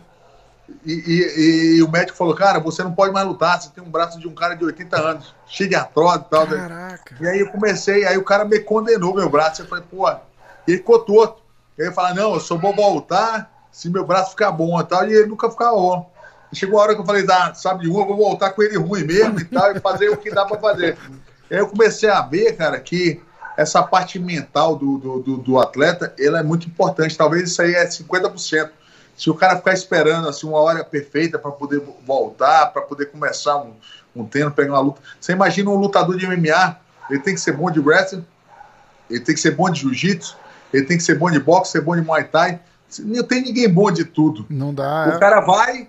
[0.84, 3.89] e, e, e, o médico falou, cara, você não pode mais lutar, você tem um
[3.89, 6.47] braço de um cara de 80 anos, cheio de artrose e tal.
[6.47, 7.15] Caraca.
[7.19, 9.62] E aí eu comecei, aí o cara me condenou meu braço.
[9.62, 10.10] Eu falei, pô,
[10.67, 11.43] ele ficou torto.
[11.77, 14.84] E aí eu falei, não, eu só vou voltar se meu braço ficar bom e
[14.86, 16.10] tal, e ele nunca ficava bom.
[16.53, 18.77] chegou a hora que eu falei, ah, sabe de um, eu vou voltar com ele
[18.77, 20.97] ruim mesmo e tal, e fazer o que dá para fazer.
[21.51, 23.21] aí eu comecei a ver, cara, que
[23.58, 27.18] essa parte mental do, do, do, do atleta, ela é muito importante.
[27.18, 28.70] Talvez isso aí é 50%.
[29.15, 33.58] Se o cara ficar esperando assim, uma hora perfeita para poder voltar, para poder começar
[33.58, 33.74] um,
[34.13, 35.02] um treino, pegar uma luta.
[35.20, 36.78] Você imagina um lutador de MMA,
[37.10, 38.26] ele tem que ser bom de wrestling,
[39.10, 40.36] ele tem que ser bom de jiu-jitsu,
[40.74, 42.60] ele tem que ser bom de boxe, ser bom de muay thai.
[43.00, 44.46] Não tem ninguém bom de tudo.
[44.50, 45.13] Não dá.
[45.15, 45.88] O cara vai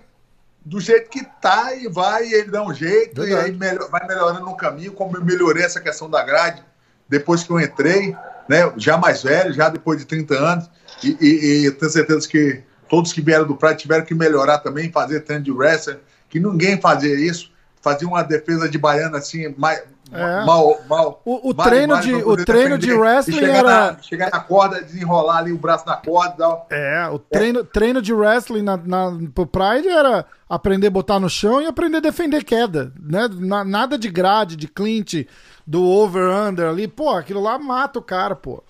[0.65, 3.49] do jeito que tá e vai, ele dá um jeito, Verdade.
[3.49, 6.63] e aí melhor, vai melhorando no caminho, como eu melhorei essa questão da grade
[7.09, 8.15] depois que eu entrei,
[8.47, 10.69] né, já mais velho, já depois de 30 anos,
[11.03, 14.91] e, e, e tenho certeza que todos que vieram do Pride tiveram que melhorar também,
[14.91, 15.97] fazer treino de wrestling,
[16.29, 20.45] que ninguém fazia isso, fazia uma defesa de baiana assim, mais, é.
[20.45, 21.21] mal, mal.
[21.25, 23.91] O, o treino, de, o treino de wrestling chegar era.
[23.91, 26.35] Na, chegar na corda, desenrolar ali o braço na corda.
[26.37, 26.67] Tal.
[26.69, 27.63] É, o treino, é.
[27.63, 31.97] treino de wrestling na, na, pro Pride era aprender a botar no chão e aprender
[31.97, 32.91] a defender queda.
[32.99, 33.27] Né?
[33.33, 35.27] Na, nada de grade, de clinch,
[35.65, 36.87] do over-under ali.
[36.87, 38.63] Pô, aquilo lá mata o cara, pô.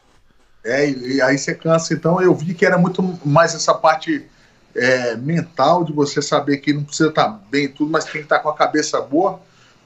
[0.64, 1.94] É, e aí você cansa.
[1.94, 4.28] Então eu vi que era muito mais essa parte
[4.76, 8.40] é, mental de você saber que não precisa estar bem tudo, mas tem que estar
[8.40, 9.40] com a cabeça boa,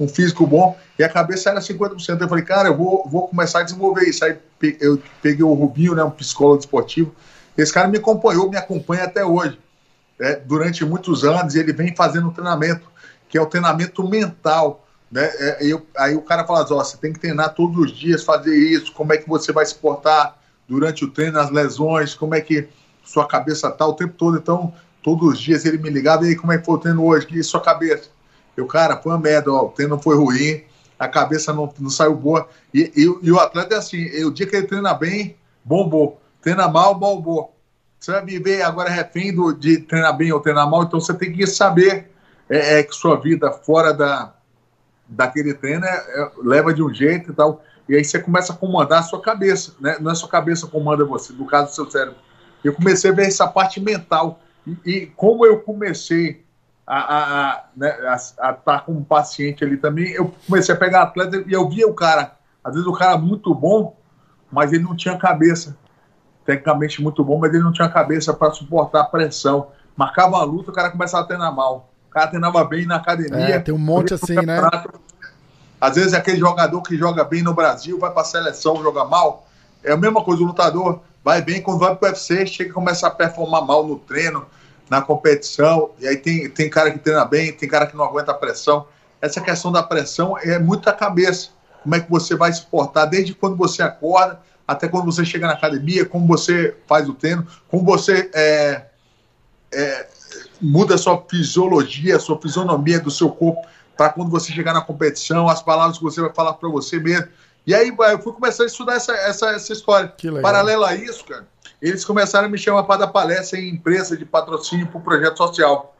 [0.03, 0.77] um físico bom.
[0.97, 2.21] E a cabeça era 50%.
[2.21, 4.25] Eu falei, cara, eu vou, vou começar a desenvolver isso.
[4.25, 4.37] Aí
[4.79, 7.13] eu peguei o Rubinho, né, um psicólogo esportivo.
[7.57, 9.59] Esse cara me acompanhou, me acompanha até hoje.
[10.19, 12.87] É, durante muitos anos, ele vem fazendo um treinamento,
[13.27, 14.87] que é o treinamento mental.
[15.11, 15.29] Né?
[15.39, 18.55] É, eu, aí o cara fala ó, você tem que treinar todos os dias, fazer
[18.55, 20.37] isso, como é que você vai se portar
[20.67, 22.67] durante o treino, as lesões, como é que
[23.03, 24.37] sua cabeça tá o tempo todo.
[24.37, 27.03] Então, todos os dias ele me ligava, e aí, como é que foi o treino
[27.03, 27.27] hoje?
[27.31, 28.09] E sua cabeça?
[28.61, 30.63] Eu, cara, foi uma merda, ó, o treino foi ruim,
[30.99, 32.47] a cabeça não, não saiu boa.
[32.71, 36.21] E, e, e o atleta é assim, o dia que ele treina bem, bombou.
[36.41, 37.55] Treina mal, bombou.
[37.99, 41.31] Você vai viver agora refém do, de treinar bem ou treinar mal, então você tem
[41.31, 42.11] que saber
[42.47, 44.33] é, é que sua vida fora da,
[45.07, 47.63] daquele treino é, é, leva de um jeito e tal.
[47.89, 49.97] E aí você começa a comandar a sua cabeça, né?
[49.99, 52.19] Não é sua cabeça que comanda você, no caso do seu cérebro.
[52.63, 54.39] Eu comecei a ver essa parte mental.
[54.67, 56.43] E, e como eu comecei
[56.85, 61.03] a, a, né, a, a estar com um paciente ali também, eu comecei a pegar
[61.03, 62.35] atleta e eu via o cara.
[62.63, 63.95] Às vezes o cara muito bom,
[64.51, 65.77] mas ele não tinha cabeça.
[66.45, 69.67] Tecnicamente muito bom, mas ele não tinha cabeça para suportar a pressão.
[69.95, 71.91] Marcava a luta, o cara começava a treinar mal.
[72.09, 73.55] O cara treinava bem na academia.
[73.55, 74.59] É, tem um monte assim, né?
[75.79, 79.05] Às vezes é aquele jogador que joga bem no Brasil, vai para a seleção, joga
[79.05, 79.47] mal.
[79.83, 82.73] É a mesma coisa, o lutador vai bem, quando vai para o UFC, chega e
[82.73, 84.45] começa a performar mal no treino,
[84.91, 85.91] na competição.
[85.97, 88.85] E aí tem, tem cara que treina bem, tem cara que não aguenta a pressão.
[89.21, 91.51] Essa questão da pressão é muita cabeça.
[91.81, 95.47] Como é que você vai se portar desde quando você acorda até quando você chega
[95.47, 98.85] na academia, como você faz o treino, como você é,
[99.71, 100.07] é,
[100.61, 104.81] muda a sua fisiologia, a sua fisionomia do seu corpo para quando você chegar na
[104.81, 107.27] competição, as palavras que você vai falar para você mesmo.
[107.65, 110.13] E aí eu fui começar a estudar essa, essa, essa história.
[110.41, 111.47] Paralelo a isso, cara,
[111.81, 115.37] eles começaram a me chamar para dar palestra em empresa de patrocínio para o projeto
[115.37, 115.95] social.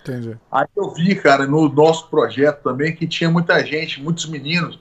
[0.00, 0.36] Entendi.
[0.50, 4.80] Aí eu vi, cara, no nosso projeto também, que tinha muita gente, muitos meninos,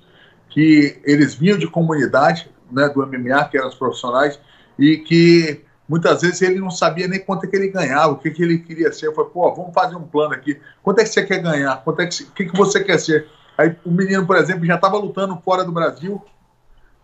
[0.50, 4.40] que eles vinham de comunidade, né, do MMA, que eram os profissionais,
[4.78, 8.32] e que Muitas vezes ele não sabia nem quanto é que ele ganhava, o que,
[8.32, 9.08] que ele queria ser.
[9.08, 10.58] Eu falei, pô, vamos fazer um plano aqui.
[10.82, 11.84] Quanto é que você quer ganhar?
[11.84, 13.28] Quanto é que, que, que você quer ser?
[13.58, 16.24] Aí o menino, por exemplo, já estava lutando fora do Brasil,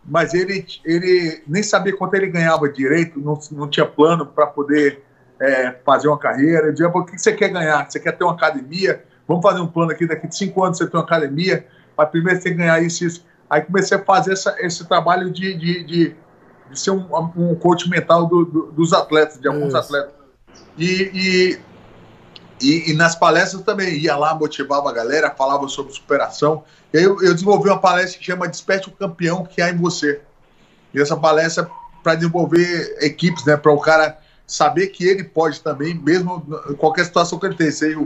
[0.08, 5.02] mas ele, ele nem sabia quanto ele ganhava direito, não, não tinha plano para poder
[5.40, 6.66] é, fazer uma carreira.
[6.66, 7.88] Eu dizia, o que você quer ganhar?
[7.88, 9.04] Você quer ter uma academia?
[9.26, 11.66] Vamos fazer um plano aqui, daqui de cinco anos você tem uma academia,
[11.96, 13.26] mas primeiro você tem que ganhar isso, isso.
[13.50, 16.16] Aí comecei a fazer essa, esse trabalho de, de, de
[16.70, 19.76] de ser um, um coach mental do, do, dos atletas, de alguns Isso.
[19.76, 20.14] atletas.
[20.76, 21.58] E, e,
[22.60, 26.64] e, e, nas palestras também ia lá, motivava a galera, falava sobre superação.
[26.92, 29.76] E aí eu, eu desenvolvi uma palestra que chama Desperte o Campeão que há em
[29.76, 30.20] você.
[30.92, 31.68] E essa palestra é
[32.02, 33.56] para desenvolver equipes, né?
[33.56, 37.70] Para o cara saber que ele pode também, mesmo em qualquer situação que ele tem,
[37.70, 38.00] seja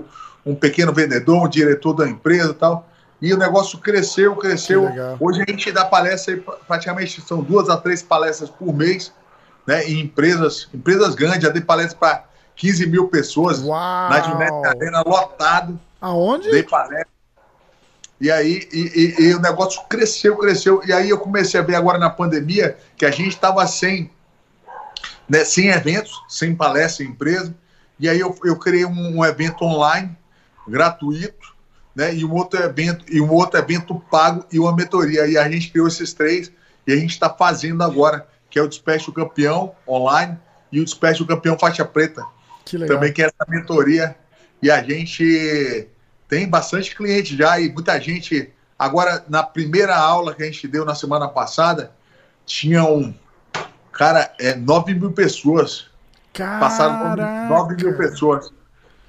[0.44, 2.88] um pequeno vendedor, um diretor da empresa e tal.
[3.20, 4.88] E o negócio cresceu, cresceu.
[5.20, 6.36] Hoje a gente dá palestra,
[6.66, 9.12] praticamente são duas a três palestras por mês,
[9.66, 9.84] né?
[9.84, 12.24] Em empresas, empresas grandes, já dei palestra para
[12.62, 14.08] 15 mil pessoas Uau.
[14.08, 15.80] na Junete Arena, lotado.
[16.00, 16.48] Aonde?
[16.48, 17.08] Dei palestra.
[18.20, 20.80] E aí e, e, e, o negócio cresceu, cresceu.
[20.86, 24.08] E aí eu comecei a ver agora na pandemia que a gente estava sem,
[25.28, 27.52] né, sem eventos, sem palestra em empresa.
[27.98, 30.16] E aí eu, eu criei um, um, evento online,
[30.68, 31.56] gratuito,
[31.96, 32.14] né?
[32.14, 35.26] E um outro evento, e um outro evento pago e uma mentoria.
[35.26, 36.52] E a gente criou esses três
[36.86, 40.38] e a gente está fazendo agora, que é o Despecho Campeão online
[40.70, 42.24] e o Despecho Campeão Faixa Preta.
[42.64, 42.96] Que legal.
[42.96, 44.16] Também que é essa mentoria.
[44.62, 45.88] E a gente
[46.28, 48.52] tem bastante cliente já e muita gente.
[48.78, 51.92] Agora, na primeira aula que a gente deu na semana passada,
[52.46, 53.14] tinham,
[53.92, 55.86] cara, é, 9 mil pessoas.
[56.32, 56.60] Caraca.
[56.60, 58.50] Passaram 9 mil pessoas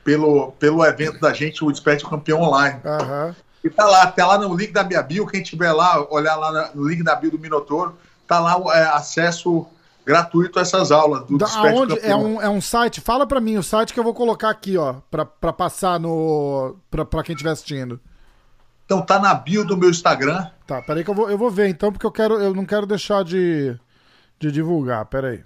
[0.03, 2.79] pelo, pelo evento da gente, o Desperte Campeão Online.
[2.83, 3.35] Uhum.
[3.63, 6.71] E tá lá, tá lá no link da minha bio, quem tiver lá, olhar lá
[6.75, 9.65] no link da bio do Minotouro, tá lá é, acesso
[10.05, 13.01] gratuito essas aulas do da, aonde é um, é um site?
[13.01, 17.23] Fala para mim o site que eu vou colocar aqui, ó, para passar no para
[17.23, 17.99] quem estiver assistindo.
[18.85, 20.47] Então tá na bio do meu Instagram.
[20.67, 22.85] Tá, peraí que eu vou, eu vou ver então, porque eu quero eu não quero
[22.85, 23.77] deixar de,
[24.39, 25.43] de divulgar, peraí.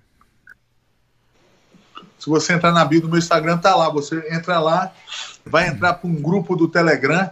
[2.19, 3.89] Se você entrar na bio do meu Instagram, tá lá.
[3.89, 4.91] Você entra lá,
[5.45, 7.29] vai entrar para um grupo do Telegram.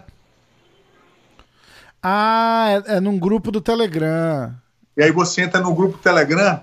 [2.01, 4.53] Ah, é, é num grupo do Telegram.
[4.95, 6.61] E aí você entra no grupo Telegram,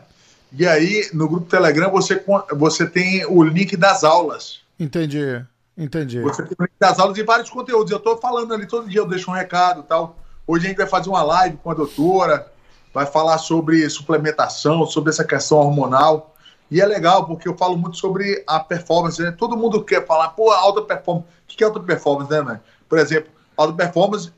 [0.55, 4.61] e aí, no grupo Telegram, você, você tem o link das aulas.
[4.79, 5.43] Entendi,
[5.77, 6.21] entendi.
[6.21, 7.91] Você tem o link das aulas e vários conteúdos.
[7.91, 10.19] Eu estou falando ali todo dia, eu deixo um recado tal.
[10.47, 12.53] Hoje a gente vai fazer uma live com a doutora,
[12.93, 16.35] vai falar sobre suplementação, sobre essa questão hormonal.
[16.71, 19.23] E é legal, porque eu falo muito sobre a performance.
[19.23, 19.31] Né?
[19.31, 21.29] Todo mundo quer falar, pô, alta performance.
[21.45, 22.61] O que é alta performance, né, velho?
[22.89, 24.33] Por exemplo, alta performance,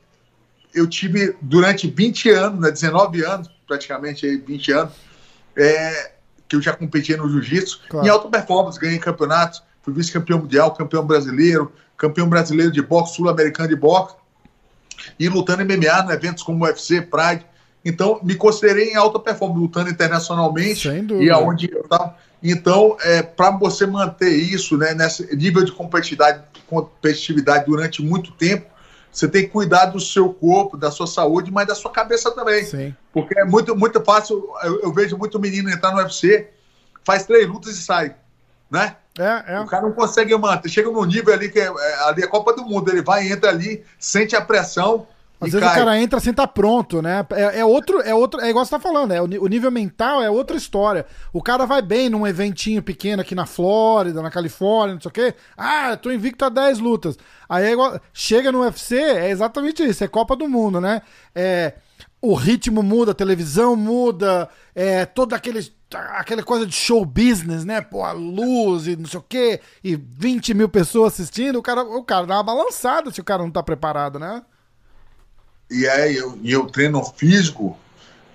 [0.73, 4.93] eu tive durante 20 anos, né, 19 anos, praticamente aí, 20 anos,
[5.57, 6.13] é,
[6.49, 8.07] que eu já competi no jiu-jitsu, claro.
[8.07, 13.69] em alta performance, ganhei campeonatos, fui vice-campeão mundial, campeão brasileiro, campeão brasileiro de boxe, sul-americano
[13.69, 14.17] de boxe,
[15.19, 17.45] e lutando em MMA, em eventos como UFC, Pride.
[17.85, 20.89] Então, me considerei em alta performance, lutando internacionalmente
[21.21, 22.17] e aonde eu estava.
[22.43, 28.67] Então, é, para você manter isso, né, nesse nível de competitividade, competitividade durante muito tempo,
[29.15, 32.65] você tem que cuidar do seu corpo, da sua saúde, mas da sua cabeça também.
[32.65, 32.95] Sim.
[33.13, 34.53] Porque é muito, muito fácil.
[34.65, 36.51] Eu, eu, vejo muito menino entrar no UFC,
[37.05, 38.17] faz três lutas e sai.
[38.69, 38.97] Né?
[39.17, 39.61] É, é.
[39.61, 40.69] O cara não consegue manter.
[40.69, 42.91] Chega num nível ali que é, é, ali é Copa do Mundo.
[42.91, 45.07] Ele vai, entra ali, sente a pressão.
[45.47, 45.77] Às vezes cai.
[45.77, 47.27] o cara entra sem estar tá pronto, né?
[47.33, 50.31] É, é, outro, é outro, é igual você tá falando, é, o nível mental é
[50.31, 51.07] outra história.
[51.33, 55.13] O cara vai bem num eventinho pequeno aqui na Flórida, na Califórnia, não sei o
[55.13, 55.35] quê.
[55.57, 57.19] Ah, tô invicto a 10 lutas.
[57.49, 61.03] Aí é igual, chega no UFC, é exatamente isso, é Copa do Mundo, né?
[61.35, 61.75] É,
[62.25, 65.61] o ritmo muda, a televisão muda, é toda aquele,
[66.15, 67.83] aquela coisa de show business, né?
[67.83, 71.83] Pô, a luz e não sei o quê, e 20 mil pessoas assistindo, o cara,
[71.83, 74.43] o cara dá uma balançada se o cara não tá preparado, né?
[75.71, 77.77] E aí eu, eu treino físico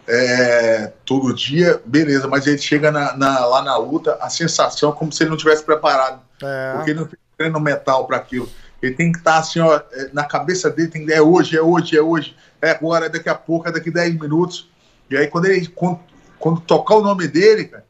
[0.08, 4.94] é, todo dia, beleza, mas ele chega na, na, lá na luta, a sensação é
[4.94, 6.22] como se ele não tivesse preparado.
[6.42, 6.74] É.
[6.74, 8.50] Porque ele não tem treino mental para aquilo.
[8.82, 11.62] Ele tem que estar tá, assim, ó, é, na cabeça dele, tem é hoje, é
[11.62, 14.70] hoje, é hoje, é agora, é daqui a pouco, é daqui 10 minutos.
[15.10, 16.00] E aí, quando ele quando,
[16.40, 17.86] quando tocar o nome dele, cara,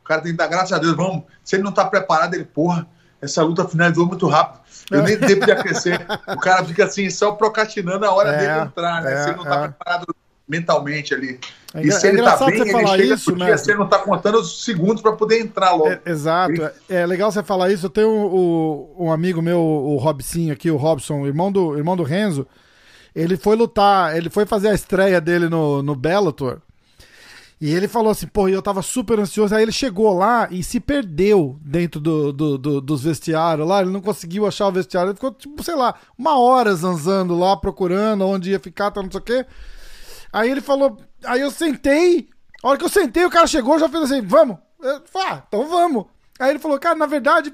[0.00, 0.94] o cara tem que dar graças a Deus.
[0.94, 2.86] Vamos, se ele não tá preparado, ele, porra,
[3.20, 4.60] essa luta finalizou muito rápido.
[4.90, 6.06] Eu nem tempo de aquecer.
[6.28, 9.12] O cara fica assim, só procrastinando a hora é, dele entrar, né?
[9.12, 9.68] É, se ele não tá é.
[9.68, 10.06] preparado
[10.48, 11.38] mentalmente ali.
[11.74, 13.56] É, e se é ele tá bem, você ele falar chega isso, dia, né?
[13.56, 15.88] você não tá contando os segundos para poder entrar logo.
[15.88, 16.52] É, exato.
[16.52, 16.70] Ele...
[16.88, 17.86] É legal você falar isso.
[17.86, 22.02] Eu tenho o, um amigo meu, o Robson aqui, o Robson, irmão do, irmão do
[22.02, 22.46] Renzo.
[23.14, 26.60] Ele foi lutar, ele foi fazer a estreia dele no, no Bellator.
[27.60, 29.54] E ele falou assim, pô, eu tava super ansioso.
[29.54, 33.80] Aí ele chegou lá e se perdeu dentro do, do, do, dos vestiários lá.
[33.80, 35.10] Ele não conseguiu achar o vestiário.
[35.10, 39.10] Ele ficou, tipo, sei lá, uma hora zanzando lá, procurando onde ia ficar, tá, não
[39.10, 39.46] sei o quê.
[40.32, 42.28] Aí ele falou, aí eu sentei.
[42.62, 44.58] A hora que eu sentei, o cara chegou já fez assim, vamos.
[44.80, 46.06] Eu falei, ah, então vamos.
[46.38, 47.52] Aí ele falou, cara, na verdade,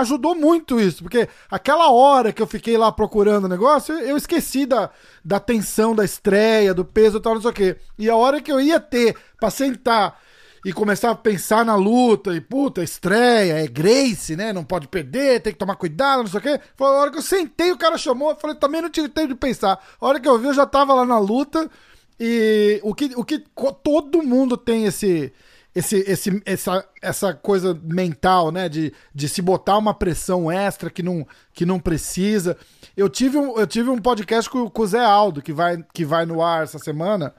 [0.00, 4.66] ajudou muito isso, porque aquela hora que eu fiquei lá procurando o negócio, eu esqueci
[4.66, 4.90] da,
[5.24, 7.76] da tensão da estreia, do peso e tal, não sei o quê.
[7.98, 10.20] E a hora que eu ia ter pra sentar
[10.64, 14.52] e começar a pensar na luta, e puta, estreia, é Grace, né?
[14.52, 16.60] Não pode perder, tem que tomar cuidado, não sei o quê.
[16.74, 19.28] Foi a hora que eu sentei, o cara chamou, eu falei, também não tive tempo
[19.28, 19.78] de pensar.
[20.00, 21.70] A hora que eu vi, eu já tava lá na luta,
[22.18, 23.44] e o que, o que
[23.82, 25.32] todo mundo tem esse.
[25.76, 28.66] Esse, esse, essa, essa coisa mental, né?
[28.66, 32.56] De, de se botar uma pressão extra que não, que não precisa.
[32.96, 36.02] Eu tive um, eu tive um podcast com, com o Zé Aldo, que vai, que
[36.02, 37.34] vai no ar essa semana.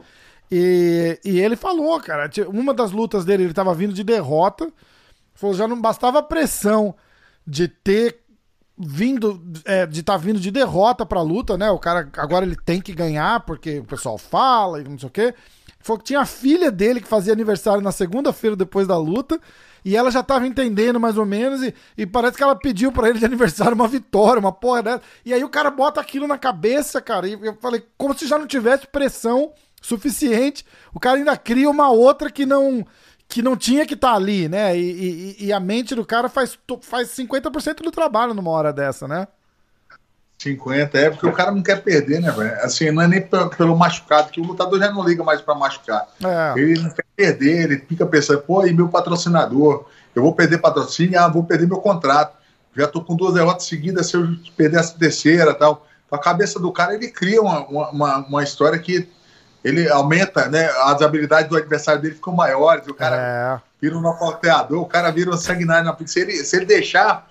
[0.51, 4.71] E, e ele falou, cara, uma das lutas dele, ele tava vindo de derrota.
[5.33, 6.95] Falou, já não bastava a pressão
[7.45, 8.19] de ter
[8.77, 11.71] vindo, é, de estar tá vindo de derrota pra luta, né?
[11.71, 15.11] O cara agora ele tem que ganhar, porque o pessoal fala e não sei o
[15.11, 15.33] quê.
[15.87, 19.39] Falou que tinha a filha dele que fazia aniversário na segunda-feira depois da luta.
[19.85, 21.63] E ela já tava entendendo mais ou menos.
[21.63, 25.01] E, e parece que ela pediu para ele de aniversário uma vitória, uma porra dessa.
[25.25, 27.25] E aí o cara bota aquilo na cabeça, cara.
[27.25, 30.65] E eu falei, como se já não tivesse pressão suficiente.
[30.93, 32.85] O cara ainda cria uma outra que não
[33.29, 34.77] que não tinha que estar tá ali, né?
[34.77, 39.05] E, e, e, a mente do cara faz, faz 50% do trabalho numa hora dessa,
[39.05, 39.27] né?
[40.37, 42.53] 50, é porque o cara não quer perder, né, velho?
[42.61, 43.21] Assim, não é nem
[43.57, 46.07] pelo machucado, que o lutador já não liga mais para machucar.
[46.23, 46.59] É.
[46.59, 49.85] Ele não quer perder, ele fica pensando, pô, e meu patrocinador?
[50.15, 52.37] Eu vou perder patrocínio, ah, vou perder meu contrato.
[52.75, 55.87] Já tô com duas derrotas seguidas, se eu perder essa terceira tal.
[56.11, 59.09] A cabeça do cara, ele cria uma, uma, uma história que
[59.63, 60.67] ele aumenta, né?
[60.83, 63.61] As habilidades do adversário dele ficam maiores, o cara é.
[63.81, 67.27] vira um nocauteador, o cara vira um sanguinário na se ele, se ele deixar,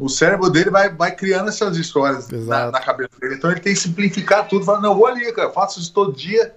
[0.00, 3.34] o cérebro dele vai, vai criando essas histórias na, na, cabeça dele.
[3.34, 6.54] Então ele tem que simplificar tudo, falar, não, vou ali, cara, faço isso todo dia,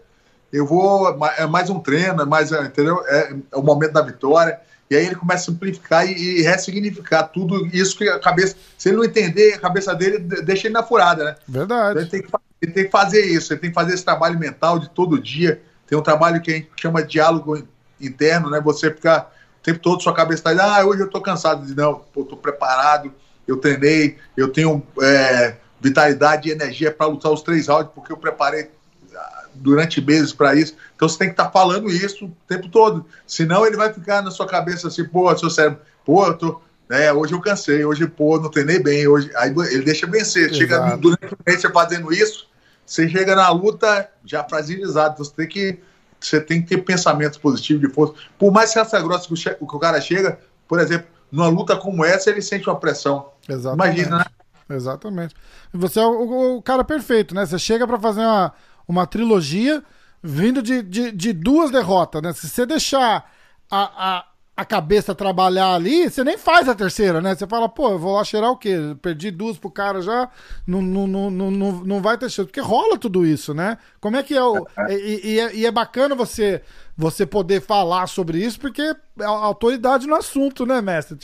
[0.52, 3.04] eu vou, é mais um treino, é mais, entendeu?
[3.06, 4.60] É, é o momento da vitória.
[4.90, 8.56] E aí ele começa a simplificar e, e ressignificar tudo isso que a cabeça.
[8.78, 11.36] Se ele não entender, a cabeça dele deixa ele na furada, né?
[11.48, 11.92] Verdade.
[11.92, 12.30] Então ele tem que
[12.62, 15.62] ele tem que fazer isso, ele tem que fazer esse trabalho mental de todo dia.
[15.86, 17.62] Tem um trabalho que a gente chama de diálogo
[18.00, 18.62] interno, né?
[18.62, 21.66] Você ficar o tempo todo, sua cabeça está ah, hoje eu estou cansado.
[21.76, 23.12] Não, estou preparado,
[23.48, 28.18] eu treinei, eu tenho é, vitalidade e energia para lutar os três rounds, porque eu
[28.18, 28.70] preparei
[29.16, 30.76] ah, durante meses para isso.
[30.96, 33.06] Então você tem que estar tá falando isso o tempo todo.
[33.28, 37.12] Senão ele vai ficar na sua cabeça assim, pô, seu cérebro, pô, eu tô né?
[37.12, 39.32] Hoje eu cansei, hoje, pô, não treinei bem, hoje.
[39.36, 40.44] Aí ele deixa vencer.
[40.44, 40.58] Exato.
[40.58, 42.48] Chega durante o mês você fazendo isso,
[42.86, 45.14] você chega na luta já fragilizado.
[45.14, 45.80] Então você tem que,
[46.20, 48.14] você tem que ter pensamentos positivos de força.
[48.38, 51.76] Por mais que essa grossa que o, que o cara chega, por exemplo, numa luta
[51.76, 53.33] como essa, ele sente uma pressão.
[53.48, 54.00] Exatamente.
[54.00, 54.26] Imagina, né?
[54.70, 55.36] Exatamente.
[55.74, 57.46] Você é o, o cara perfeito, né?
[57.46, 58.54] Você chega para fazer uma,
[58.88, 59.84] uma trilogia
[60.22, 62.32] vindo de, de, de, duas derrotas, né?
[62.34, 63.30] Se você deixar
[63.70, 64.26] a, a,
[64.56, 67.36] a cabeça trabalhar ali, você nem faz a terceira, né?
[67.36, 68.78] Você fala, pô, eu vou lá cheirar o quê?
[69.02, 70.30] Perdi duas pro cara já,
[70.66, 72.48] não, não, não, não, não vai ter chance.
[72.48, 73.78] Porque rola tudo isso, né?
[74.00, 74.66] Como é que é o.
[74.90, 76.62] E, e, é, e é bacana você,
[76.96, 81.18] você poder falar sobre isso, porque é autoridade no assunto, né, mestre?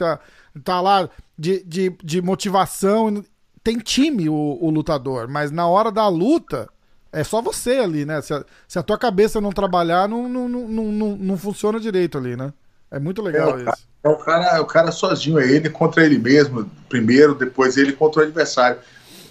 [0.64, 3.24] Tá, lá de, de, de motivação.
[3.64, 6.70] Tem time o, o lutador, mas na hora da luta.
[7.12, 8.22] É só você ali, né?
[8.22, 12.20] Se a, se a tua cabeça não trabalhar, não, não, não, não, não funciona direito
[12.20, 12.54] ali, né?
[12.92, 13.88] É muito legal é, isso.
[14.04, 17.94] É o, cara, é o cara sozinho, é ele contra ele mesmo, primeiro, depois ele
[17.94, 18.80] contra o adversário.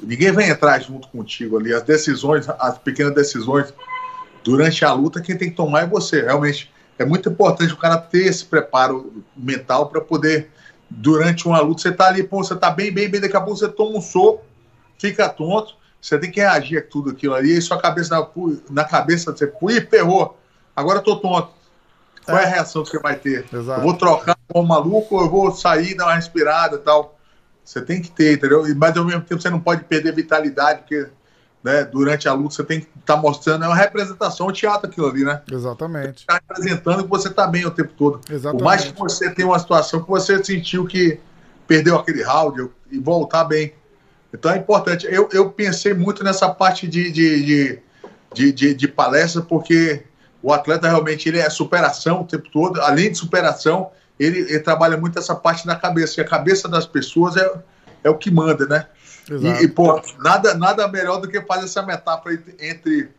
[0.02, 1.72] Ninguém vai entrar junto contigo ali.
[1.72, 3.72] As decisões, as pequenas decisões
[4.44, 6.22] durante a luta, quem tem que tomar é você.
[6.22, 10.50] Realmente é muito importante o cara ter esse preparo mental para poder,
[10.90, 13.58] durante uma luta, você tá ali, pô, você tá bem, bem, bem, daqui a pouco
[13.58, 14.44] você toma um soco,
[14.98, 18.26] fica tonto, você tem que reagir a tudo aquilo ali, e sua cabeça na,
[18.70, 20.38] na cabeça, você, ui, ferrou,
[20.74, 21.58] agora eu tô tonto
[22.28, 23.46] qual é a reação que você vai ter?
[23.50, 23.80] Exato.
[23.80, 27.18] Eu vou trocar com um maluco ou eu vou sair, dar uma respirada e tal?
[27.64, 28.64] Você tem que ter, entendeu?
[28.76, 31.08] Mas ao mesmo tempo você não pode perder vitalidade, porque
[31.68, 34.88] né, durante a luta você tem que estar tá mostrando, é uma representação, um teatro
[34.88, 35.42] aquilo ali, né?
[35.52, 36.20] Exatamente.
[36.20, 38.20] Está representando que você está bem o tempo todo.
[38.30, 38.58] Exatamente.
[38.58, 41.20] Por mais que você tenha uma situação que você sentiu que
[41.66, 43.74] perdeu aquele round e voltar bem.
[44.32, 45.06] Então é importante.
[45.10, 47.82] Eu, eu pensei muito nessa parte de, de,
[48.32, 50.04] de, de, de, palestra, porque
[50.42, 54.96] o atleta realmente ele é superação o tempo todo, além de superação, ele, ele trabalha
[54.96, 57.52] muito essa parte da cabeça, que a cabeça das pessoas é,
[58.04, 58.86] é o que manda, né?
[59.30, 63.10] E, e, pô, nada, nada melhor do que fazer essa metáfora entre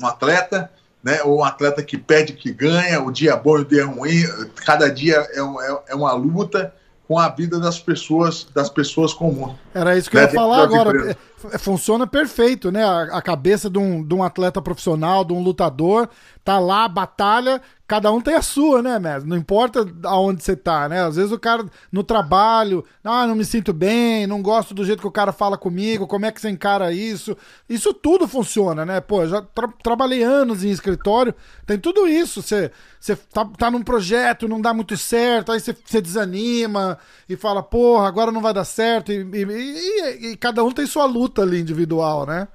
[0.00, 0.70] um atleta,
[1.02, 1.22] né?
[1.22, 4.22] Ou um atleta que perde, que ganha, o dia bom e o dia ruim,
[4.64, 6.74] cada dia é, um, é, é uma luta
[7.06, 9.56] com a vida das pessoas, das pessoas comuns.
[9.74, 10.22] Era isso que né?
[10.22, 11.10] eu ia falar agora.
[11.10, 11.16] É,
[11.58, 12.84] funciona perfeito, né?
[12.84, 16.08] A, a, cabeça de um, de um atleta profissional, de um lutador,
[16.44, 17.60] tá lá, batalha,
[17.90, 19.30] cada um tem a sua, né, mesmo?
[19.30, 21.02] Não importa aonde você tá, né?
[21.02, 25.00] Às vezes o cara no trabalho, ah, não me sinto bem, não gosto do jeito
[25.00, 27.36] que o cara fala comigo, como é que você encara isso?
[27.68, 29.00] Isso tudo funciona, né?
[29.00, 31.34] Pô, já tra trabalhei anos em escritório,
[31.66, 32.42] tem tudo isso.
[32.42, 32.70] Você,
[33.00, 36.96] você tá, tá num projeto, não dá muito certo, aí você, você desanima
[37.28, 39.10] e fala, porra, agora não vai dar certo.
[39.10, 42.48] E, e, e, e cada um tem sua luta ali individual, né?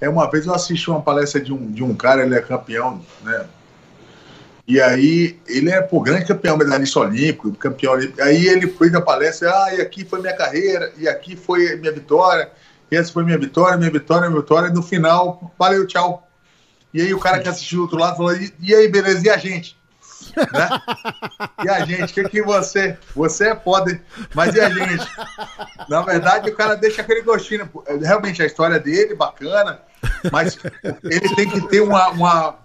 [0.00, 3.00] É, uma vez eu assisti uma palestra de um, de um cara, ele é campeão,
[3.22, 3.46] né?
[4.66, 8.22] E aí, ele é pô, grande campeão, medalhista olímpico, campeão olímpico.
[8.22, 11.92] Aí ele foi da palestra, ah, e aqui foi minha carreira, e aqui foi minha
[11.92, 12.48] vitória,
[12.88, 14.68] e essa foi minha vitória, minha vitória, minha vitória.
[14.68, 16.24] E no final, valeu, tchau.
[16.94, 19.36] E aí o cara que assistiu do outro lado falou, e aí, beleza, e a
[19.36, 19.76] gente?
[20.36, 20.68] Né?
[21.64, 22.96] E a gente, o que, que você?
[23.14, 24.00] Você é foda,
[24.34, 25.06] mas e a gente?
[25.88, 27.68] Na verdade, o cara deixa aquele gostinho.
[28.02, 29.80] Realmente, a história dele, bacana,
[30.32, 30.58] mas
[31.04, 32.56] ele tem que ter uma, uma,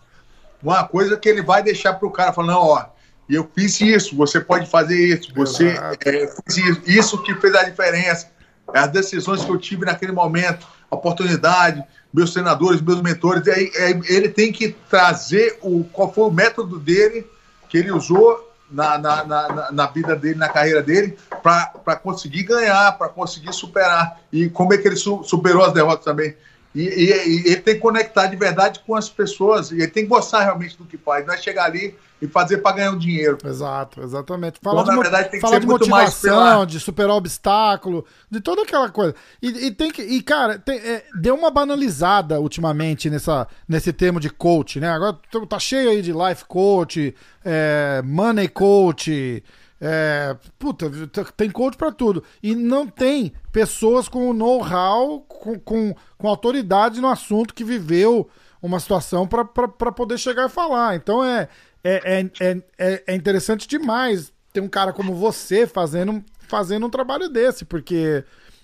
[0.61, 2.85] uma coisa que ele vai deixar para o cara falar, não, ó,
[3.29, 7.63] eu fiz isso, você pode fazer isso, você é, fez isso, isso que fez a
[7.63, 8.29] diferença,
[8.73, 13.89] as decisões que eu tive naquele momento, a oportunidade, meus treinadores, meus mentores, aí, é,
[14.07, 17.27] ele tem que trazer o, qual foi o método dele
[17.69, 22.97] que ele usou na, na, na, na vida dele, na carreira dele, para conseguir ganhar,
[22.97, 24.19] para conseguir superar.
[24.31, 26.35] E como é que ele su, superou as derrotas também.
[26.73, 30.03] E, e, e, ele tem que conectar de verdade com as pessoas, e ele tem
[30.03, 32.97] que gostar realmente do que faz, não é chegar ali e fazer para ganhar um
[32.97, 33.37] dinheiro.
[33.43, 34.59] Exato, exatamente.
[34.61, 38.05] Falar então, de, na verdade, tem que ser de muito motivação, mais de superar obstáculo,
[38.29, 39.15] de toda aquela coisa.
[39.41, 40.01] E, e tem que.
[40.01, 44.89] E, cara, tem, é, deu uma banalizada ultimamente nessa, nesse termo de coach, né?
[44.89, 47.13] Agora tá cheio aí de life coach,
[47.43, 49.43] é, money coach.
[49.79, 50.89] É, puta,
[51.35, 52.23] tem coach para tudo.
[52.41, 58.27] E não tem pessoas com know-how, com, com, com, autoridade no assunto que viveu
[58.61, 60.95] uma situação para poder chegar e falar.
[60.95, 61.49] Então é,
[61.87, 67.29] é, é, é, é, interessante demais ter um cara como você fazendo, fazendo um trabalho
[67.29, 68.23] desse, porque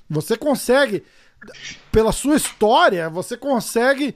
[0.10, 1.04] você consegue,
[1.92, 4.16] pela sua história, você consegue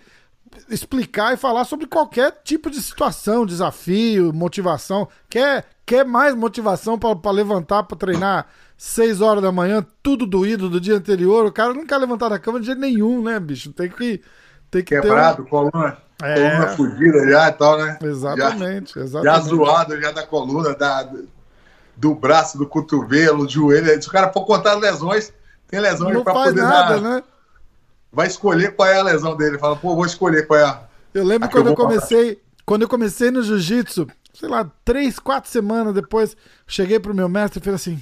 [0.70, 5.08] explicar e falar sobre qualquer tipo de situação, desafio, motivação.
[5.30, 10.82] Quer, quer mais motivação para levantar, para treinar 6 horas da manhã, tudo doído do
[10.82, 11.46] dia anterior?
[11.46, 13.72] O cara não quer levantar da cama de jeito nenhum, né, bicho?
[13.72, 14.22] Tem que.
[14.76, 16.34] Tem que Quebrado, ter coluna, é...
[16.34, 17.98] coluna fugida já e tal, né?
[18.04, 19.24] Exatamente, já, exatamente.
[19.24, 21.10] Já zoado já da coluna, da,
[21.96, 24.02] do braço, do cotovelo, do joelho.
[24.02, 25.32] Se o cara for contar lesões,
[25.68, 27.02] tem lesões para poder nada, dar...
[27.02, 27.24] né?
[28.16, 29.60] vai escolher qual é a lesão dele.
[29.60, 30.84] Fala, pô, vou escolher qual é a.
[31.14, 32.42] Eu lembro a quando eu, eu comecei.
[32.66, 37.60] Quando eu comecei no jiu-jitsu, sei lá, três, quatro semanas depois, cheguei pro meu mestre
[37.60, 38.02] e falei assim: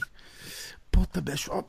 [0.91, 1.63] Puta, bicho, ó,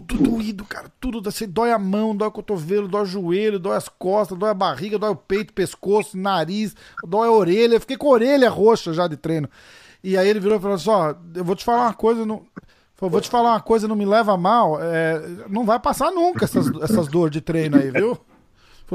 [0.00, 0.90] todo doído, cara.
[1.00, 4.50] Tudo assim, dói a mão, dói o cotovelo, dói o joelho, dói as costas, dói
[4.50, 6.74] a barriga, dói o peito, pescoço, nariz,
[7.04, 7.74] dói a orelha.
[7.74, 9.48] Eu fiquei com a orelha roxa já de treino.
[10.02, 12.42] E aí ele virou e falou assim: Ó, eu vou te falar uma coisa, não
[13.08, 14.80] vou te falar uma coisa, não me leva mal.
[14.80, 18.18] É, não vai passar nunca essas, essas dores de treino aí, viu?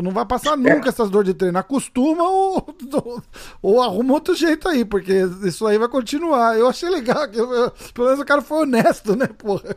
[0.01, 1.57] Não vai passar nunca essas dores de treino.
[1.57, 3.23] Acostuma ou, ou,
[3.61, 6.57] ou, arruma outro jeito aí, porque isso aí vai continuar.
[6.57, 9.75] Eu achei legal, que eu, eu, pelo menos o cara foi honesto, né, porra?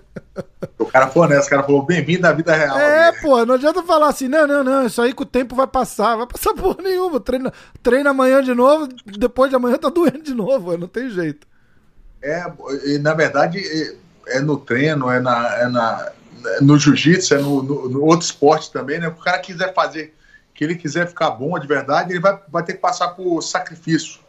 [0.79, 2.79] O cara foi honesto, o cara falou, bem-vindo à vida real.
[2.79, 5.67] É, pô, não adianta falar assim, não, não, não, isso aí com o tempo vai
[5.67, 6.17] passar.
[6.17, 7.21] Vai passar porra nenhuma.
[7.21, 7.53] Treina,
[7.83, 11.47] treina amanhã de novo, depois de amanhã tá doendo de novo, não tem jeito.
[12.23, 12.45] É,
[12.85, 13.63] e, na verdade
[14.27, 16.13] é no treino, é, na, é na,
[16.61, 19.09] no jiu-jitsu, é no, no, no, outro esporte também, né?
[19.09, 20.15] O cara quiser fazer,
[20.55, 24.21] que ele quiser ficar bom de verdade, ele vai, vai ter que passar por sacrifício.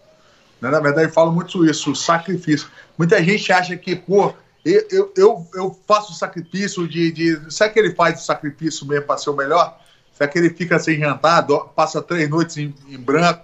[0.59, 0.70] Né?
[0.70, 2.68] Na verdade, eu falo muito isso, sacrifício.
[2.97, 4.34] Muita gente acha que, pô,
[4.64, 7.53] eu, eu, eu, faço sacrifício de, de.
[7.53, 9.80] Será que ele faz o sacrifício mesmo para ser o melhor?
[10.14, 11.45] Será que ele fica sem jantar,
[11.76, 13.43] passa três noites em, em branco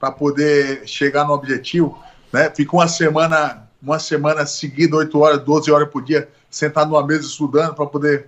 [0.00, 2.02] para poder chegar no objetivo?
[2.32, 2.50] Né?
[2.50, 7.26] Fica uma semana uma semana seguida, 8 horas, 12 horas por dia, sentado numa mesa
[7.26, 8.26] estudando para poder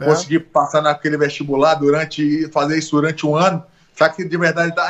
[0.00, 0.04] é.
[0.04, 3.62] conseguir passar naquele vestibular durante fazer isso durante um ano.
[3.94, 4.88] Só que de verdade tá,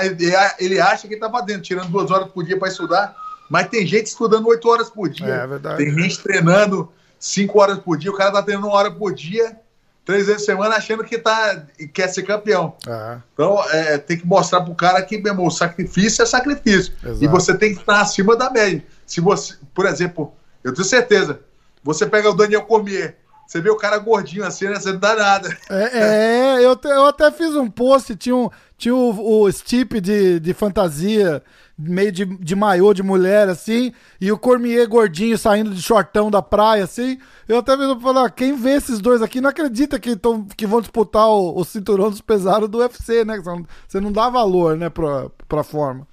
[0.58, 3.16] ele acha que está fazendo, tirando duas horas por dia para estudar,
[3.50, 5.26] mas tem gente estudando oito horas por dia.
[5.26, 5.78] É, verdade.
[5.78, 9.56] Tem gente treinando cinco horas por dia, o cara está treinando uma hora por dia,
[10.04, 12.76] três vezes por semana, achando que tá, quer ser campeão.
[12.86, 13.18] É.
[13.32, 16.92] Então, é, tem que mostrar pro cara que, meu irmão, o sacrifício é sacrifício.
[17.02, 17.24] Exato.
[17.24, 18.84] E você tem que estar acima da média.
[19.06, 21.40] Se você, por exemplo, eu tenho certeza,
[21.82, 23.16] você pega o Daniel Cormier,
[23.48, 24.78] você vê o cara gordinho assim, né?
[24.78, 25.56] Você não dá nada.
[25.70, 30.38] É, é eu, eu até fiz um post, tinha, um, tinha o, o Stipe de,
[30.38, 31.42] de fantasia,
[31.78, 36.42] meio de, de maiô de mulher, assim, e o Cormier gordinho saindo de shortão da
[36.42, 37.18] praia, assim.
[37.48, 40.66] Eu até mesmo falei, ah, quem vê esses dois aqui não acredita que, tão, que
[40.66, 43.40] vão disputar o, o cinturão dos pesados do UFC, né?
[43.88, 46.06] Você não dá valor, né, pra, pra forma.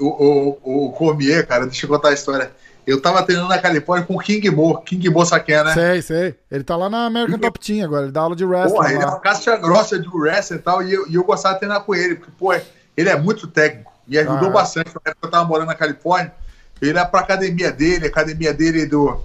[0.00, 2.50] o, o, o Cormier, cara, deixa eu contar a história.
[2.86, 4.80] Eu tava treinando na Califórnia com o King Mo.
[4.82, 5.74] King Mo, sabe quem é, né?
[5.74, 6.34] Sei, sei.
[6.50, 8.74] Ele tá lá na American Top Team agora, ele dá aula de wrestling.
[8.74, 11.54] Porra, ele é uma caixa grossa de wrestling e tal, e eu, e eu gostava
[11.54, 14.88] de treinar com ele, porque, pô, ele é muito técnico, me ajudou ah, bastante.
[14.88, 16.32] Na época eu tava morando na Califórnia,
[16.80, 19.22] ele ia pra academia dele, academia dele do...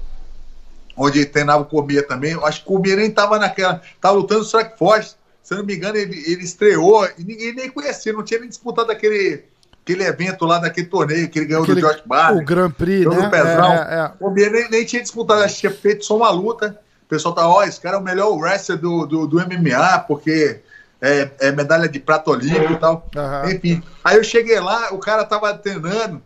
[0.98, 2.32] Onde ele treinava o Cormier também.
[2.32, 3.82] Eu acho que o Cormier nem tava naquela...
[4.00, 5.16] Tava lutando no Strike Force.
[5.44, 8.50] Se eu não me engano, ele, ele estreou e ninguém nem conhecia, não tinha nem
[8.50, 9.44] disputado aquele
[9.86, 12.42] aquele evento lá daquele torneio que ele ganhou aquele, do George Barney.
[12.42, 13.30] O Grand Prix, né?
[13.30, 13.74] Pezão.
[13.74, 14.12] É, é.
[14.20, 16.80] O Mir nem, nem, tinha disputado, acho que tinha feito só uma luta.
[17.04, 20.60] O pessoal tá, ó, esse cara é o melhor wrestler do, do, do MMA, porque
[21.00, 23.08] é, é, medalha de prata olímpico e tal.
[23.16, 23.52] Uhum.
[23.52, 23.84] Enfim.
[24.04, 26.20] Aí eu cheguei lá, o cara tava treinando,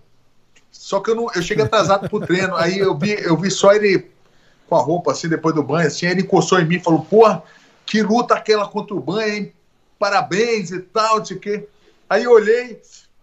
[0.72, 2.56] só que eu, não, eu cheguei atrasado pro treino.
[2.56, 4.10] Aí eu vi, eu vi só ele
[4.70, 7.02] com a roupa assim, depois do banho, assim, aí ele encostou em mim e falou,
[7.02, 7.44] porra,
[7.86, 9.54] que luta aquela contra o banho, hein?
[9.98, 11.68] Parabéns e tal, não sei o quê.
[12.10, 12.80] Aí eu olhei,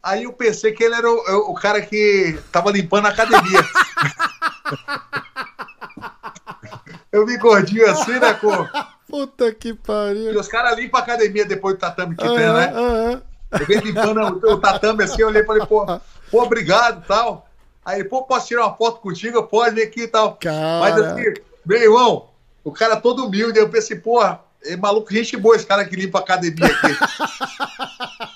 [0.06, 3.58] Aí eu pensei que ele era o, o cara que tava limpando a academia.
[7.10, 8.70] eu vi gordinho assim, né, cor?
[9.08, 10.32] Puta que pariu.
[10.32, 13.20] E os caras limpam a academia depois do tatame que tem, né?
[13.50, 15.84] Eu vi limpando o, o tatame assim, eu olhei e falei, pô,
[16.30, 17.48] pô, obrigado e tal.
[17.84, 19.42] Aí, pô, posso tirar uma foto contigo?
[19.42, 20.36] Pode vir aqui e tal.
[20.36, 20.80] Cara.
[20.82, 21.34] Mas assim,
[21.64, 22.28] meu irmão,
[22.62, 26.18] o cara todo humilde, eu pensei, porra, é maluco, gente boa esse cara que limpa
[26.18, 26.96] a academia aqui.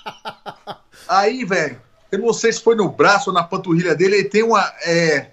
[1.11, 1.77] Aí, velho,
[2.09, 4.61] eu não sei se foi no braço ou na panturrilha dele, ele tem uma.
[4.85, 5.31] É,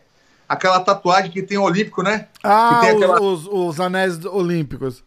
[0.49, 2.27] aquela tatuagem que tem olímpico, né?
[2.43, 3.23] Ah, aquela...
[3.23, 5.05] os, os, anéis olímpicos.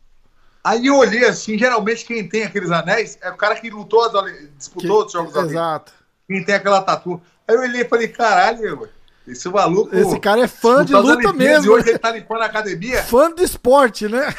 [0.64, 4.10] Aí eu olhei assim, geralmente quem tem aqueles anéis é o cara que lutou,
[4.58, 5.08] disputou que...
[5.08, 5.52] os Jogos Olímpicos.
[5.52, 5.94] Exato.
[6.26, 7.22] Quem tem aquela tatu.
[7.46, 8.90] Aí eu olhei e falei, caralho, meu,
[9.28, 9.96] esse maluco.
[9.96, 11.66] Esse cara é fã de luta mesmo.
[11.66, 13.04] E hoje ele tá limpando a academia.
[13.04, 14.34] Fã do esporte, né?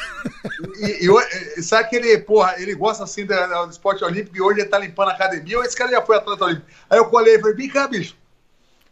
[0.77, 4.41] E, e, e sabe que ele, porra, ele gosta assim do, do, esporte olímpico e
[4.41, 5.57] hoje ele tá limpando a academia.
[5.57, 6.67] Ou esse cara já foi atleta olímpico.
[6.89, 8.15] Aí eu colei e falei, vem cá, bicho.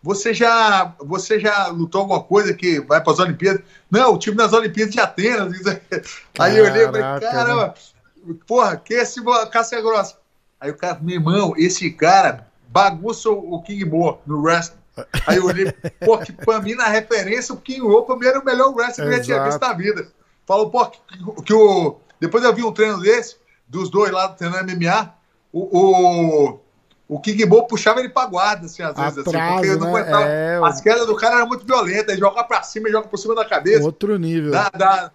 [0.03, 3.61] Você já, você já lutou alguma coisa que vai para as Olimpíadas?
[3.89, 5.59] Não, o time das Olimpíadas de Atenas.
[6.39, 7.75] Aí eu olhei e falei, caramba,
[8.47, 9.21] porra, que esse
[9.51, 10.17] casca grossa.
[10.59, 14.80] Aí o cara, meu irmão, esse cara bagunça o King Mo no wrestling.
[15.25, 15.71] Aí eu olhei,
[16.05, 19.07] pô, que pra mim, na referência, o King O pra mim era o melhor wrestler
[19.07, 20.07] que eu já tinha visto na vida.
[20.45, 20.99] Falou, pô, que,
[21.45, 21.97] que, o.
[22.19, 23.37] Depois eu vi um treino desse,
[23.67, 25.13] dos dois lá treinando MMA,
[25.51, 26.59] o, o,
[27.07, 29.93] o King Bo puxava ele pra guarda, assim, às vezes, Atraso, assim, porque eu não
[29.93, 29.99] né?
[29.99, 30.25] aguentava.
[30.25, 33.17] É, As quedas do cara eram muito violentas, ele joga pra cima, ele joga por
[33.17, 33.83] cima da cabeça.
[33.83, 34.51] Outro nível.
[34.51, 35.11] Dá, dá,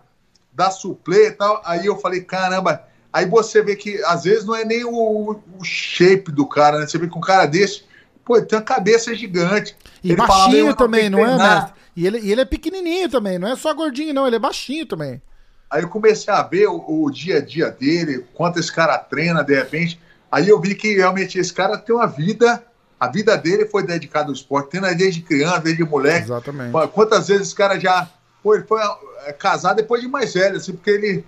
[0.53, 1.61] dá suplê e tal.
[1.65, 2.83] Aí eu falei, caramba.
[3.13, 6.87] Aí você vê que às vezes não é nem o, o shape do cara, né?
[6.87, 7.86] Você vê que um cara desse
[8.27, 9.77] Pô, ele tem uma cabeça gigante.
[10.03, 11.73] E ele baixinho também, não é, mestre?
[11.95, 14.85] E ele, e ele é pequenininho também, não é só gordinho, não, ele é baixinho
[14.85, 15.23] também.
[15.71, 19.45] Aí eu comecei a ver o, o dia a dia dele, quanto esse cara treina,
[19.45, 20.01] de repente.
[20.31, 22.65] Aí eu vi que realmente esse cara tem uma vida,
[22.99, 26.25] a vida dele foi dedicada ao esporte, tendo desde criança, desde moleque.
[26.25, 26.73] Exatamente.
[26.93, 28.09] Quantas vezes esse cara já.
[28.43, 28.81] Pô, ele foi
[29.25, 31.25] é, casado depois de mais velho, assim, porque ele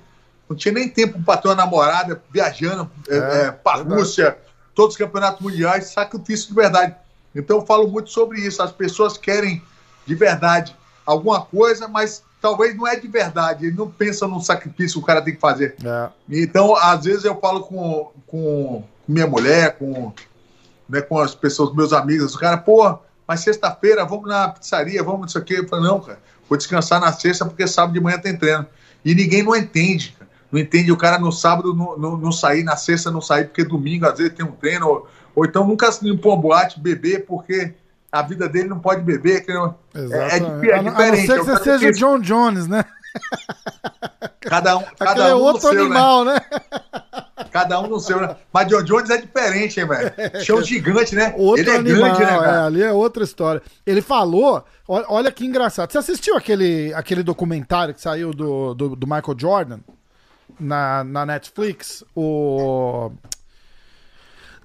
[0.49, 4.37] não tinha nem tempo para ter uma namorada, viajando é, é, para Rússia,
[4.79, 6.95] todos os campeonatos mundiais, sacrifício de verdade.
[7.35, 8.63] Então eu falo muito sobre isso.
[8.63, 9.61] As pessoas querem
[10.07, 13.67] de verdade alguma coisa, mas talvez não é de verdade.
[13.67, 15.75] Ele não pensa no sacrifício que o cara tem que fazer.
[15.85, 16.09] É.
[16.31, 20.13] Então, às vezes eu falo com, com minha mulher, com,
[20.89, 25.23] né, com as pessoas, meus amigos, o cara, pô, mas sexta-feira vamos na pizzaria, vamos
[25.23, 25.55] nisso aqui.
[25.55, 28.65] Eu falo, não, cara, vou descansar na sexta porque sábado de manhã tem treino.
[29.05, 30.17] E ninguém não entende
[30.51, 33.65] não entende o cara no sábado não, não, não, sair, na sexta não sair, porque
[33.65, 37.27] domingo às vezes tem um treino, ou, ou então nunca se limpou uma boate beber
[37.27, 37.75] porque
[38.11, 39.45] a vida dele não pode beber.
[39.45, 40.73] Que não, é, é, é, é, diferente.
[40.73, 42.85] A não ser que você seja o John Jones, né?
[44.41, 45.81] Cada um, cada é um outro seu, né?
[45.81, 46.35] animal, né?
[46.35, 46.61] né?
[47.51, 48.37] Cada um no seu, né?
[48.53, 50.13] Mas John Jones é diferente, hein, velho?
[50.45, 51.35] Show gigante, né?
[51.37, 52.57] Outro Ele é animal, grande, né, cara?
[52.57, 53.63] É, ali é outra história.
[53.87, 55.91] Ele falou, olha que engraçado.
[55.91, 59.81] Você assistiu aquele, aquele documentário que saiu do, do, do Michael Jordan?
[60.59, 63.11] Na, na Netflix, o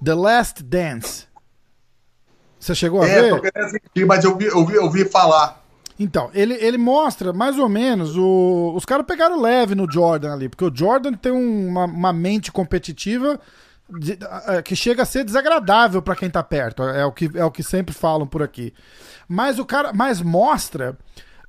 [0.04, 1.28] The Last Dance.
[2.60, 3.30] Você chegou a é, ver?
[3.30, 5.62] Tô querendo assistir, mas eu vi, eu vi, eu vi falar.
[6.00, 8.18] Então, ele, ele mostra mais ou menos.
[8.18, 12.52] O, os caras pegaram leve no Jordan ali, porque o Jordan tem uma, uma mente
[12.52, 13.39] competitiva
[13.89, 14.18] de,
[14.64, 16.84] que chega a ser desagradável para quem tá perto.
[16.84, 18.74] É o, que, é o que sempre falam por aqui.
[19.28, 19.94] Mas o cara.
[19.94, 20.98] Mas mostra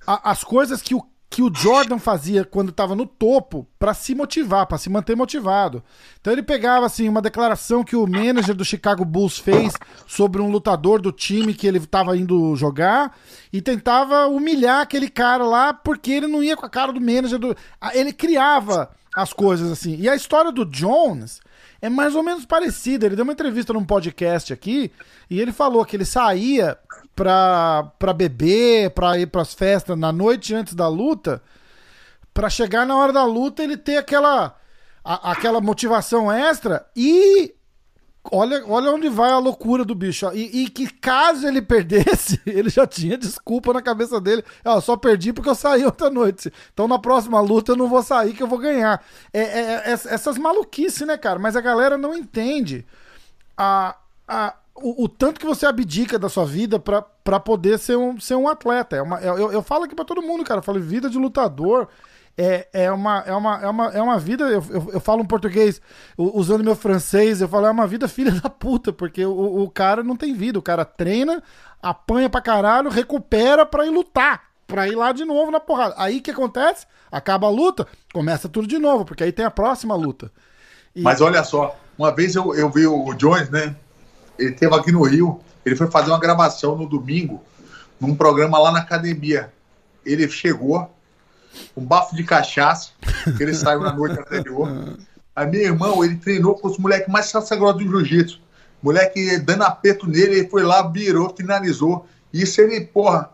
[0.06, 1.02] a, as coisas que o
[1.34, 5.82] que o Jordan fazia quando estava no topo para se motivar, para se manter motivado.
[6.20, 9.72] Então ele pegava assim uma declaração que o manager do Chicago Bulls fez
[10.06, 13.18] sobre um lutador do time que ele estava indo jogar
[13.52, 17.40] e tentava humilhar aquele cara lá porque ele não ia com a cara do manager
[17.40, 17.56] do
[17.92, 19.96] ele criava as coisas assim.
[19.98, 21.40] E a história do Jones
[21.82, 23.06] é mais ou menos parecido.
[23.06, 24.88] Ele deu uma entrevista num podcast aqui
[25.28, 26.78] e ele falou que ele saía
[27.14, 31.42] pra, pra beber, pra ir pras festas na noite antes da luta,
[32.32, 34.56] pra chegar na hora da luta ele ter aquela,
[35.04, 37.54] a, aquela motivação extra e
[38.32, 40.30] Olha, olha onde vai a loucura do bicho.
[40.32, 44.42] E, e, que caso ele perdesse, ele já tinha desculpa na cabeça dele.
[44.64, 46.50] Ó, só perdi porque eu saí outra noite.
[46.72, 49.04] Então na próxima luta eu não vou sair que eu vou ganhar.
[49.32, 51.38] É, é, é essas maluquices, né, cara?
[51.38, 52.86] Mas a galera não entende
[53.58, 53.94] a,
[54.26, 58.34] a, o, o, tanto que você abdica da sua vida para poder ser um, ser
[58.34, 58.96] um atleta.
[58.96, 60.58] É uma, eu, eu falo aqui para todo mundo, cara.
[60.58, 61.88] Eu falo, vida de lutador
[62.36, 64.44] é, é, uma, é, uma, é, uma, é uma vida.
[64.44, 65.80] Eu, eu, eu falo um português
[66.18, 70.02] usando meu francês, eu falo, é uma vida filha da puta, porque o, o cara
[70.02, 70.58] não tem vida.
[70.58, 71.42] O cara treina,
[71.80, 74.42] apanha pra caralho, recupera pra ir lutar.
[74.66, 75.94] Pra ir lá de novo na porrada.
[75.98, 76.86] Aí o que acontece?
[77.12, 80.32] Acaba a luta, começa tudo de novo, porque aí tem a próxima luta.
[80.96, 81.02] E...
[81.02, 83.76] Mas olha só, uma vez eu, eu vi o Jones, né?
[84.38, 87.42] Ele esteve aqui no Rio, ele foi fazer uma gravação no domingo,
[88.00, 89.52] num programa lá na academia.
[90.04, 90.90] Ele chegou,
[91.76, 92.90] um bafo de cachaça,
[93.36, 94.96] que ele saiu na noite anterior.
[95.34, 98.40] Aí meu irmão, ele treinou com os moleques mais sagrados do jiu-jitsu.
[98.82, 102.06] Moleque dando aperto nele, ele foi lá, virou, finalizou.
[102.32, 103.30] Isso ele, porra,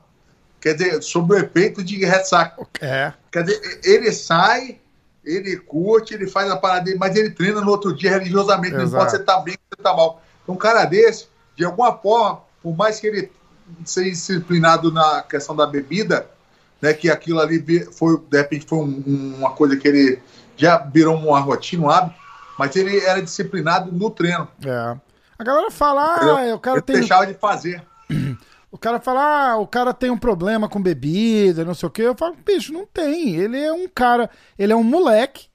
[0.60, 2.66] quer dizer, sob o efeito de ressaca.
[2.80, 3.12] É.
[3.32, 4.78] Quer dizer, ele sai,
[5.24, 8.76] ele curte, ele faz a parada dele, mas ele treina no outro dia religiosamente.
[8.76, 9.04] Exato.
[9.04, 10.22] Não se você tá bem você tá mal.
[10.50, 13.32] Um cara desse, de alguma forma, por mais que ele
[13.84, 16.28] seja disciplinado na questão da bebida,
[16.80, 20.22] né, que aquilo ali foi, de repente, foi um, uma coisa que ele
[20.56, 22.18] já virou uma rotina, um hábito,
[22.58, 24.48] mas ele era disciplinado no treino.
[24.64, 24.96] É.
[25.38, 26.96] A galera fala, ah, o cara tem.
[26.96, 27.82] deixava de fazer.
[28.72, 29.20] O cara fala,
[29.50, 32.02] ah, o cara tem um problema com bebida, não sei o quê.
[32.02, 33.34] Eu falo, bicho, não tem.
[33.34, 35.48] Ele é um cara, ele é um moleque,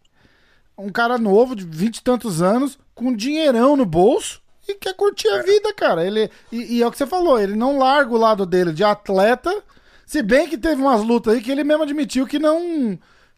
[0.77, 5.29] um cara novo, de vinte e tantos anos, com dinheirão no bolso e quer curtir
[5.29, 6.05] a vida, cara.
[6.05, 8.83] Ele, e, e é o que você falou, ele não larga o lado dele de
[8.83, 9.63] atleta
[10.05, 12.97] se bem que teve umas lutas aí que ele mesmo admitiu que não.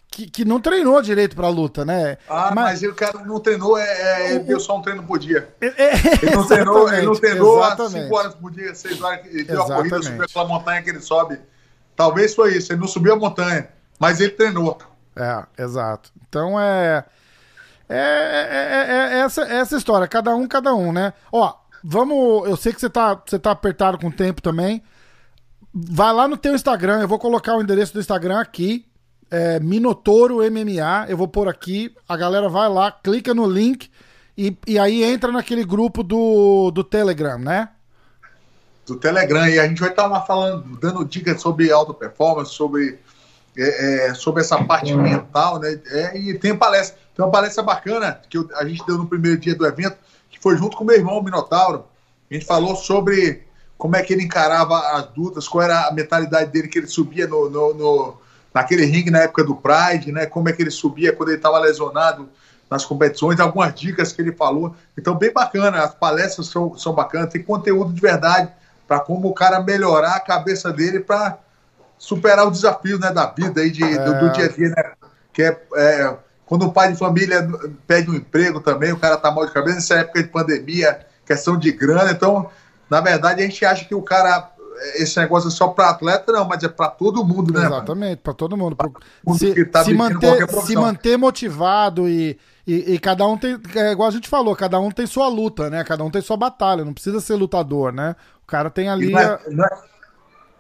[0.10, 2.18] Que, que não treinou direito pra luta, né?
[2.30, 5.54] Ah, mas, mas o cara não treinou, é, é, deu só um treino por dia.
[5.60, 9.26] É, é ele não treinou, ele não treinou às 5 horas por dia, 6 horas.
[9.26, 11.40] Ele deu a corrida, subiu aquela montanha que ele sobe.
[11.94, 13.68] Talvez foi isso, ele não subiu a montanha,
[14.00, 14.78] mas ele treinou.
[15.14, 16.10] É, exato.
[16.28, 17.04] Então é.
[17.90, 21.14] É, é, é, é essa, essa história, cada um, cada um, né?
[21.32, 22.48] Ó, vamos.
[22.48, 24.84] Eu sei que você tá, você tá apertado com o tempo também.
[25.74, 28.86] Vai lá no teu Instagram, eu vou colocar o endereço do Instagram aqui.
[29.30, 31.94] É Minotouro MMA, eu vou pôr aqui.
[32.08, 33.90] A galera vai lá, clica no link
[34.38, 37.70] e, e aí entra naquele grupo do, do Telegram, né?
[38.86, 39.48] Do Telegram.
[39.48, 43.00] E a gente vai estar lá falando, dando dicas sobre auto performance, sobre,
[43.58, 45.80] é, é, sobre essa parte mental, né?
[45.88, 46.98] É, e tem palestra.
[47.18, 49.98] Tem uma palestra bacana que eu, a gente deu no primeiro dia do evento,
[50.30, 51.86] que foi junto com o meu irmão, o Minotauro.
[52.30, 53.44] A gente falou sobre
[53.76, 57.26] como é que ele encarava as lutas, qual era a mentalidade dele que ele subia
[57.26, 58.18] no, no, no
[58.54, 60.28] naquele ringue na época do Pride, né?
[60.28, 62.30] Como é que ele subia quando ele estava lesionado
[62.70, 64.76] nas competições, algumas dicas que ele falou.
[64.96, 68.52] Então, bem bacana, as palestras são, são bacanas, tem conteúdo de verdade
[68.88, 71.40] para como o cara melhorar a cabeça dele para
[71.98, 73.98] superar o desafio né, da vida aí de, é.
[73.98, 74.30] do, do, é.
[74.34, 74.92] dia a dia, né?
[75.34, 77.48] Que é, é, quando o pai de família
[77.86, 81.58] pede um emprego também, o cara tá mal de cabeça, nessa época de pandemia, questão
[81.58, 82.50] de grana, então
[82.90, 84.52] na verdade, a gente acha que o cara
[84.96, 87.66] esse negócio é só para atleta, não, mas é para todo mundo, né?
[87.66, 88.76] Exatamente, para todo mundo.
[88.76, 88.90] Pra
[89.36, 94.08] se, tá se, manter, se manter motivado e, e, e, cada um tem, é igual
[94.08, 95.84] a gente falou, cada um tem sua luta, né?
[95.84, 98.16] Cada um tem sua batalha, não precisa ser lutador, né?
[98.44, 99.12] O cara tem ali.
[99.12, 99.70] Não é, não é,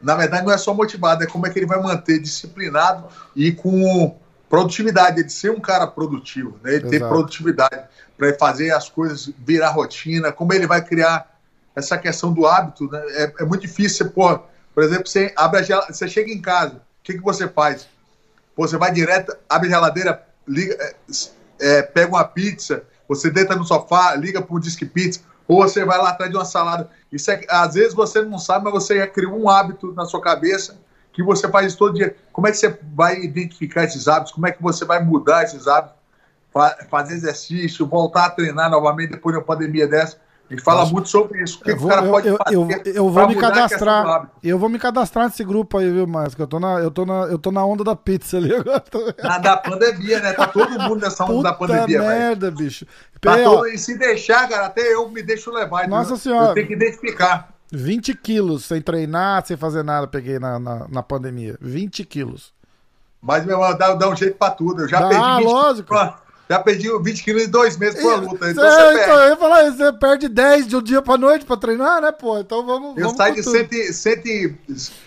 [0.01, 3.51] na verdade, não é só motivado, é como é que ele vai manter disciplinado e
[3.51, 4.17] com
[4.49, 6.75] produtividade, de ser um cara produtivo, né?
[6.75, 7.83] Ele ter produtividade
[8.17, 11.37] para fazer as coisas virar rotina, como ele vai criar
[11.75, 13.01] essa questão do hábito, né?
[13.09, 14.09] É, é muito difícil.
[14.09, 14.39] Pô,
[14.73, 17.87] por exemplo, você abre a geladeira, você chega em casa, o que, que você faz?
[18.55, 20.95] Você vai direto, abre a geladeira, liga, é,
[21.59, 25.85] é, pega uma pizza, você deita no sofá, liga para o Disque Pizza, ou você
[25.85, 26.89] vai lá atrás de uma salada.
[27.11, 30.21] Isso é, às vezes você não sabe, mas você já criou um hábito na sua
[30.21, 30.77] cabeça
[31.17, 32.15] que você faz isso todo dia.
[32.31, 34.31] Como é que você vai identificar esses hábitos?
[34.31, 35.97] Como é que você vai mudar esses hábitos?
[36.91, 40.17] Fazer exercício, voltar a treinar novamente depois de uma pandemia dessa.
[40.47, 40.93] A gente fala Nossa.
[40.93, 41.59] muito sobre isso.
[41.59, 42.55] O que, vou, o cara pode eu, fazer?
[42.55, 44.29] Eu, eu vou me cadastrar.
[44.43, 46.39] Eu vou me cadastrar nesse grupo aí, viu, Márcio?
[46.39, 48.83] Eu tô na, eu tô na, eu tô na onda da pizza ali agora.
[49.23, 50.33] Na da pandemia, né?
[50.33, 52.69] Tá todo mundo nessa onda Puta da pandemia, merda, véio.
[52.69, 52.85] bicho.
[53.19, 53.67] Tá todo...
[53.67, 55.87] E se deixar, cara, até eu me deixo levar.
[55.87, 56.49] Nossa eu, senhora.
[56.49, 57.56] Eu tenho que identificar.
[57.71, 61.57] 20 quilos sem treinar, sem fazer nada, peguei na, na, na pandemia.
[61.61, 62.53] 20 quilos.
[63.21, 64.83] Mas, meu irmão, dá, dá um jeito pra tudo.
[64.83, 65.23] Eu já dá, perdi.
[65.23, 65.95] Ah, lógico.
[66.49, 68.49] já perdi 20 quilos em dois meses com a luta.
[68.51, 69.11] Então Cê- você então, perde.
[69.11, 72.37] eu ia falar, você perde 10 de um dia pra noite pra treinar, né, pô?
[72.39, 72.95] Então vamos.
[72.95, 73.57] Eu vamos saio de tudo.
[73.57, 74.57] 100, 100,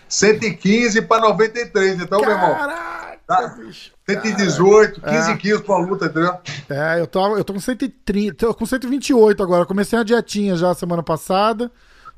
[0.08, 2.54] 115 para 93, então, meu irmão.
[2.54, 3.46] Caraca, Tá.
[3.56, 3.92] bicho.
[4.08, 5.36] 118, 15 É.
[5.36, 6.34] quilos pra luta, entendeu?
[6.68, 9.64] É, eu tô, eu tô com 130, tô com 128 agora.
[9.64, 11.70] Comecei a dietinha já semana passada.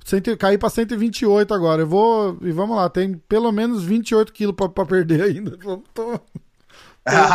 [0.05, 1.83] Cento, caí pra 128 agora.
[1.83, 2.37] Eu vou.
[2.43, 5.57] E vamos lá, tem pelo menos 28 quilos pra, pra perder ainda.
[5.59, 6.19] Tô, tô,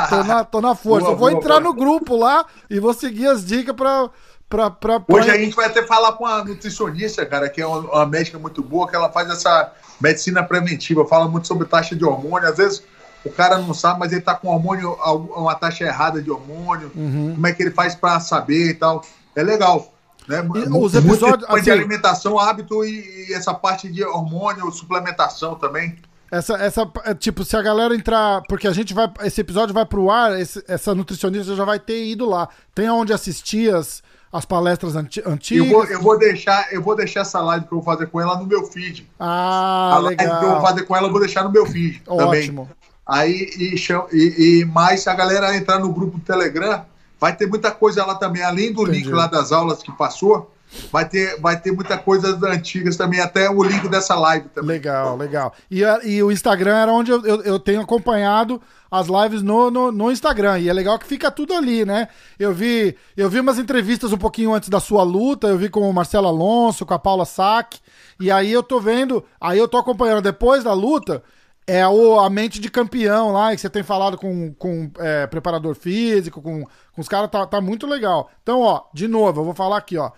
[0.09, 1.05] tô- na, tô na força.
[1.05, 1.61] Boa, eu vou boa, entrar boa.
[1.61, 4.09] no grupo lá e vou seguir as dicas pra.
[4.49, 7.67] pra, pra, pra- Hoje a gente vai até falar com a nutricionista, cara, que é
[7.67, 11.95] uma, uma médica muito boa, que ela faz essa medicina preventiva, fala muito sobre taxa
[11.95, 12.47] de hormônio.
[12.49, 12.83] Às vezes
[13.25, 14.93] o cara não sabe, mas ele tá com hormônio,
[15.35, 17.31] uma taxa errada de hormônio, Uhum.
[17.35, 19.03] como é que ele faz para saber e tal.
[19.35, 19.93] É legal.
[20.27, 20.41] Né?
[20.77, 25.95] Os episódios, assim- de alimentação, hábito e, e essa parte de hormônio, suplementação também.
[26.29, 28.41] Essa, essa, é, tipo, se a galera entrar.
[28.49, 29.09] Porque a gente vai.
[29.21, 32.49] Esse episódio vai pro ar, esse- essa nutricionista já vai ter ido lá.
[32.75, 34.03] Tem aonde assistir as,
[34.33, 35.69] as palestras anti- Eu antigas.
[35.69, 38.37] vou, eu, vou deixar, eu vou deixar essa live que eu vou fazer com ela
[38.37, 39.09] no meu feed.
[39.17, 40.61] Ah, a live que eu vou legal.
[40.61, 42.25] fazer com ela eu vou deixar no meu feed também.
[42.27, 42.69] Ótimo.
[43.05, 43.75] Aí, e,
[44.11, 46.83] e, e mais, se a galera entrar no grupo do Telegram,
[47.19, 48.99] vai ter muita coisa lá também, além do Entendi.
[48.99, 50.51] link lá das aulas que passou,
[50.91, 54.71] vai ter, vai ter muita coisa antigas também, até o link dessa live também.
[54.71, 55.53] Legal, legal.
[55.69, 59.91] E, e o Instagram era onde eu, eu, eu tenho acompanhado as lives no, no,
[59.91, 60.59] no Instagram.
[60.59, 62.07] E é legal que fica tudo ali, né?
[62.39, 65.89] Eu vi, eu vi umas entrevistas um pouquinho antes da sua luta, eu vi com
[65.89, 67.79] o Marcelo Alonso, com a Paula Sack.
[68.19, 71.23] E aí eu tô vendo, aí eu tô acompanhando depois da luta.
[71.69, 75.75] É o, a mente de campeão lá, que você tem falado com, com é, preparador
[75.75, 78.31] físico, com, com os caras, tá, tá muito legal.
[78.41, 80.11] Então, ó, de novo, eu vou falar aqui, ó.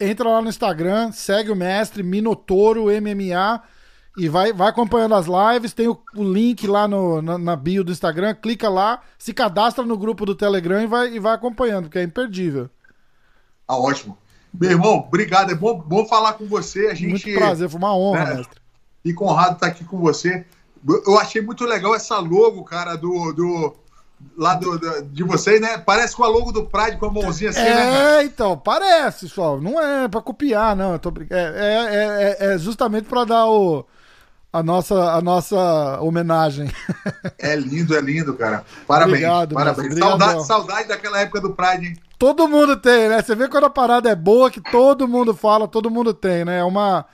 [0.00, 3.62] Entra lá no Instagram, segue o mestre, Minotouro MMA,
[4.16, 5.74] e vai, vai acompanhando as lives.
[5.74, 9.84] Tem o, o link lá no, na, na bio do Instagram, clica lá, se cadastra
[9.84, 12.70] no grupo do Telegram e vai, e vai acompanhando, porque é imperdível.
[13.68, 14.16] Ah, ótimo.
[14.58, 15.50] Meu irmão, obrigado.
[15.50, 16.86] É bom, bom falar com você.
[16.86, 18.34] A gente Muito prazer, foi uma honra, né?
[18.36, 18.60] mestre.
[19.02, 20.46] fica honrado estar aqui com você.
[20.86, 23.32] Eu- achei muito legal essa logo, cara, do.
[23.32, 23.74] do
[24.36, 25.76] lá do, do- de vocês, né?
[25.78, 27.74] Parece com a logo do Pride com a mãozinha assim, né?
[27.74, 28.22] cara?
[28.22, 29.58] É, então, parece, só.
[29.58, 30.98] Não é pra copiar, não.
[30.98, 33.84] Tô brin- é, é, é, é justamente pra dar o,
[34.52, 36.70] a, nossa, a nossa homenagem.
[37.38, 38.64] É lindo, é lindo, cara.
[38.86, 39.16] Parabéns.
[39.18, 39.88] Obrigado, parabéns.
[39.88, 40.02] mestre.
[40.04, 40.28] Obrigadão.
[40.42, 41.96] Saudade, saudade daquela época do Pride, hein?
[42.18, 43.20] Todo mundo tem, né?
[43.22, 46.60] Você vê quando a parada é boa, que todo mundo fala, todo mundo tem, né?
[46.60, 47.04] É uma,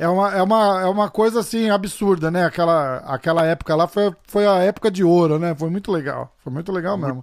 [0.00, 2.46] é uma, é uma, é uma coisa assim absurda, né?
[2.46, 5.54] Aquela, aquela época lá foi, foi a época de ouro, né?
[5.54, 6.34] Foi muito legal.
[6.38, 7.22] Foi muito legal mesmo.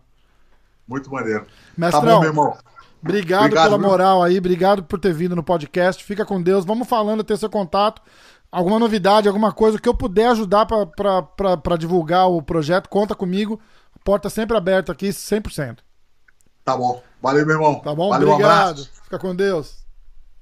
[0.88, 1.48] Muito maneiro.
[1.76, 2.58] Mestrão, tá bom, meu irmão.
[3.02, 3.88] Obrigado, Obrigado, pela viu?
[3.88, 6.04] moral aí, obrigado por ter vindo no podcast.
[6.04, 6.66] Fica com Deus.
[6.66, 8.00] Vamos falando, ter seu contato.
[8.52, 13.60] Alguma novidade, alguma coisa que eu puder ajudar pra divulgar o projeto, conta comigo.
[13.96, 15.80] A porta sempre aberta aqui, 100%.
[16.64, 17.02] Tá bom.
[17.22, 17.80] Valeu, meu irmão.
[17.80, 18.10] Tá bom?
[18.10, 18.70] Valeu, um Obrigado.
[18.70, 18.92] abraço.
[19.04, 19.87] Fica com Deus.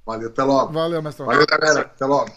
[0.06, 0.72] Valeu, até logo.
[0.72, 1.26] Valeu, mestrão.
[1.26, 1.80] Valeu, galera.
[1.80, 2.30] Até logo.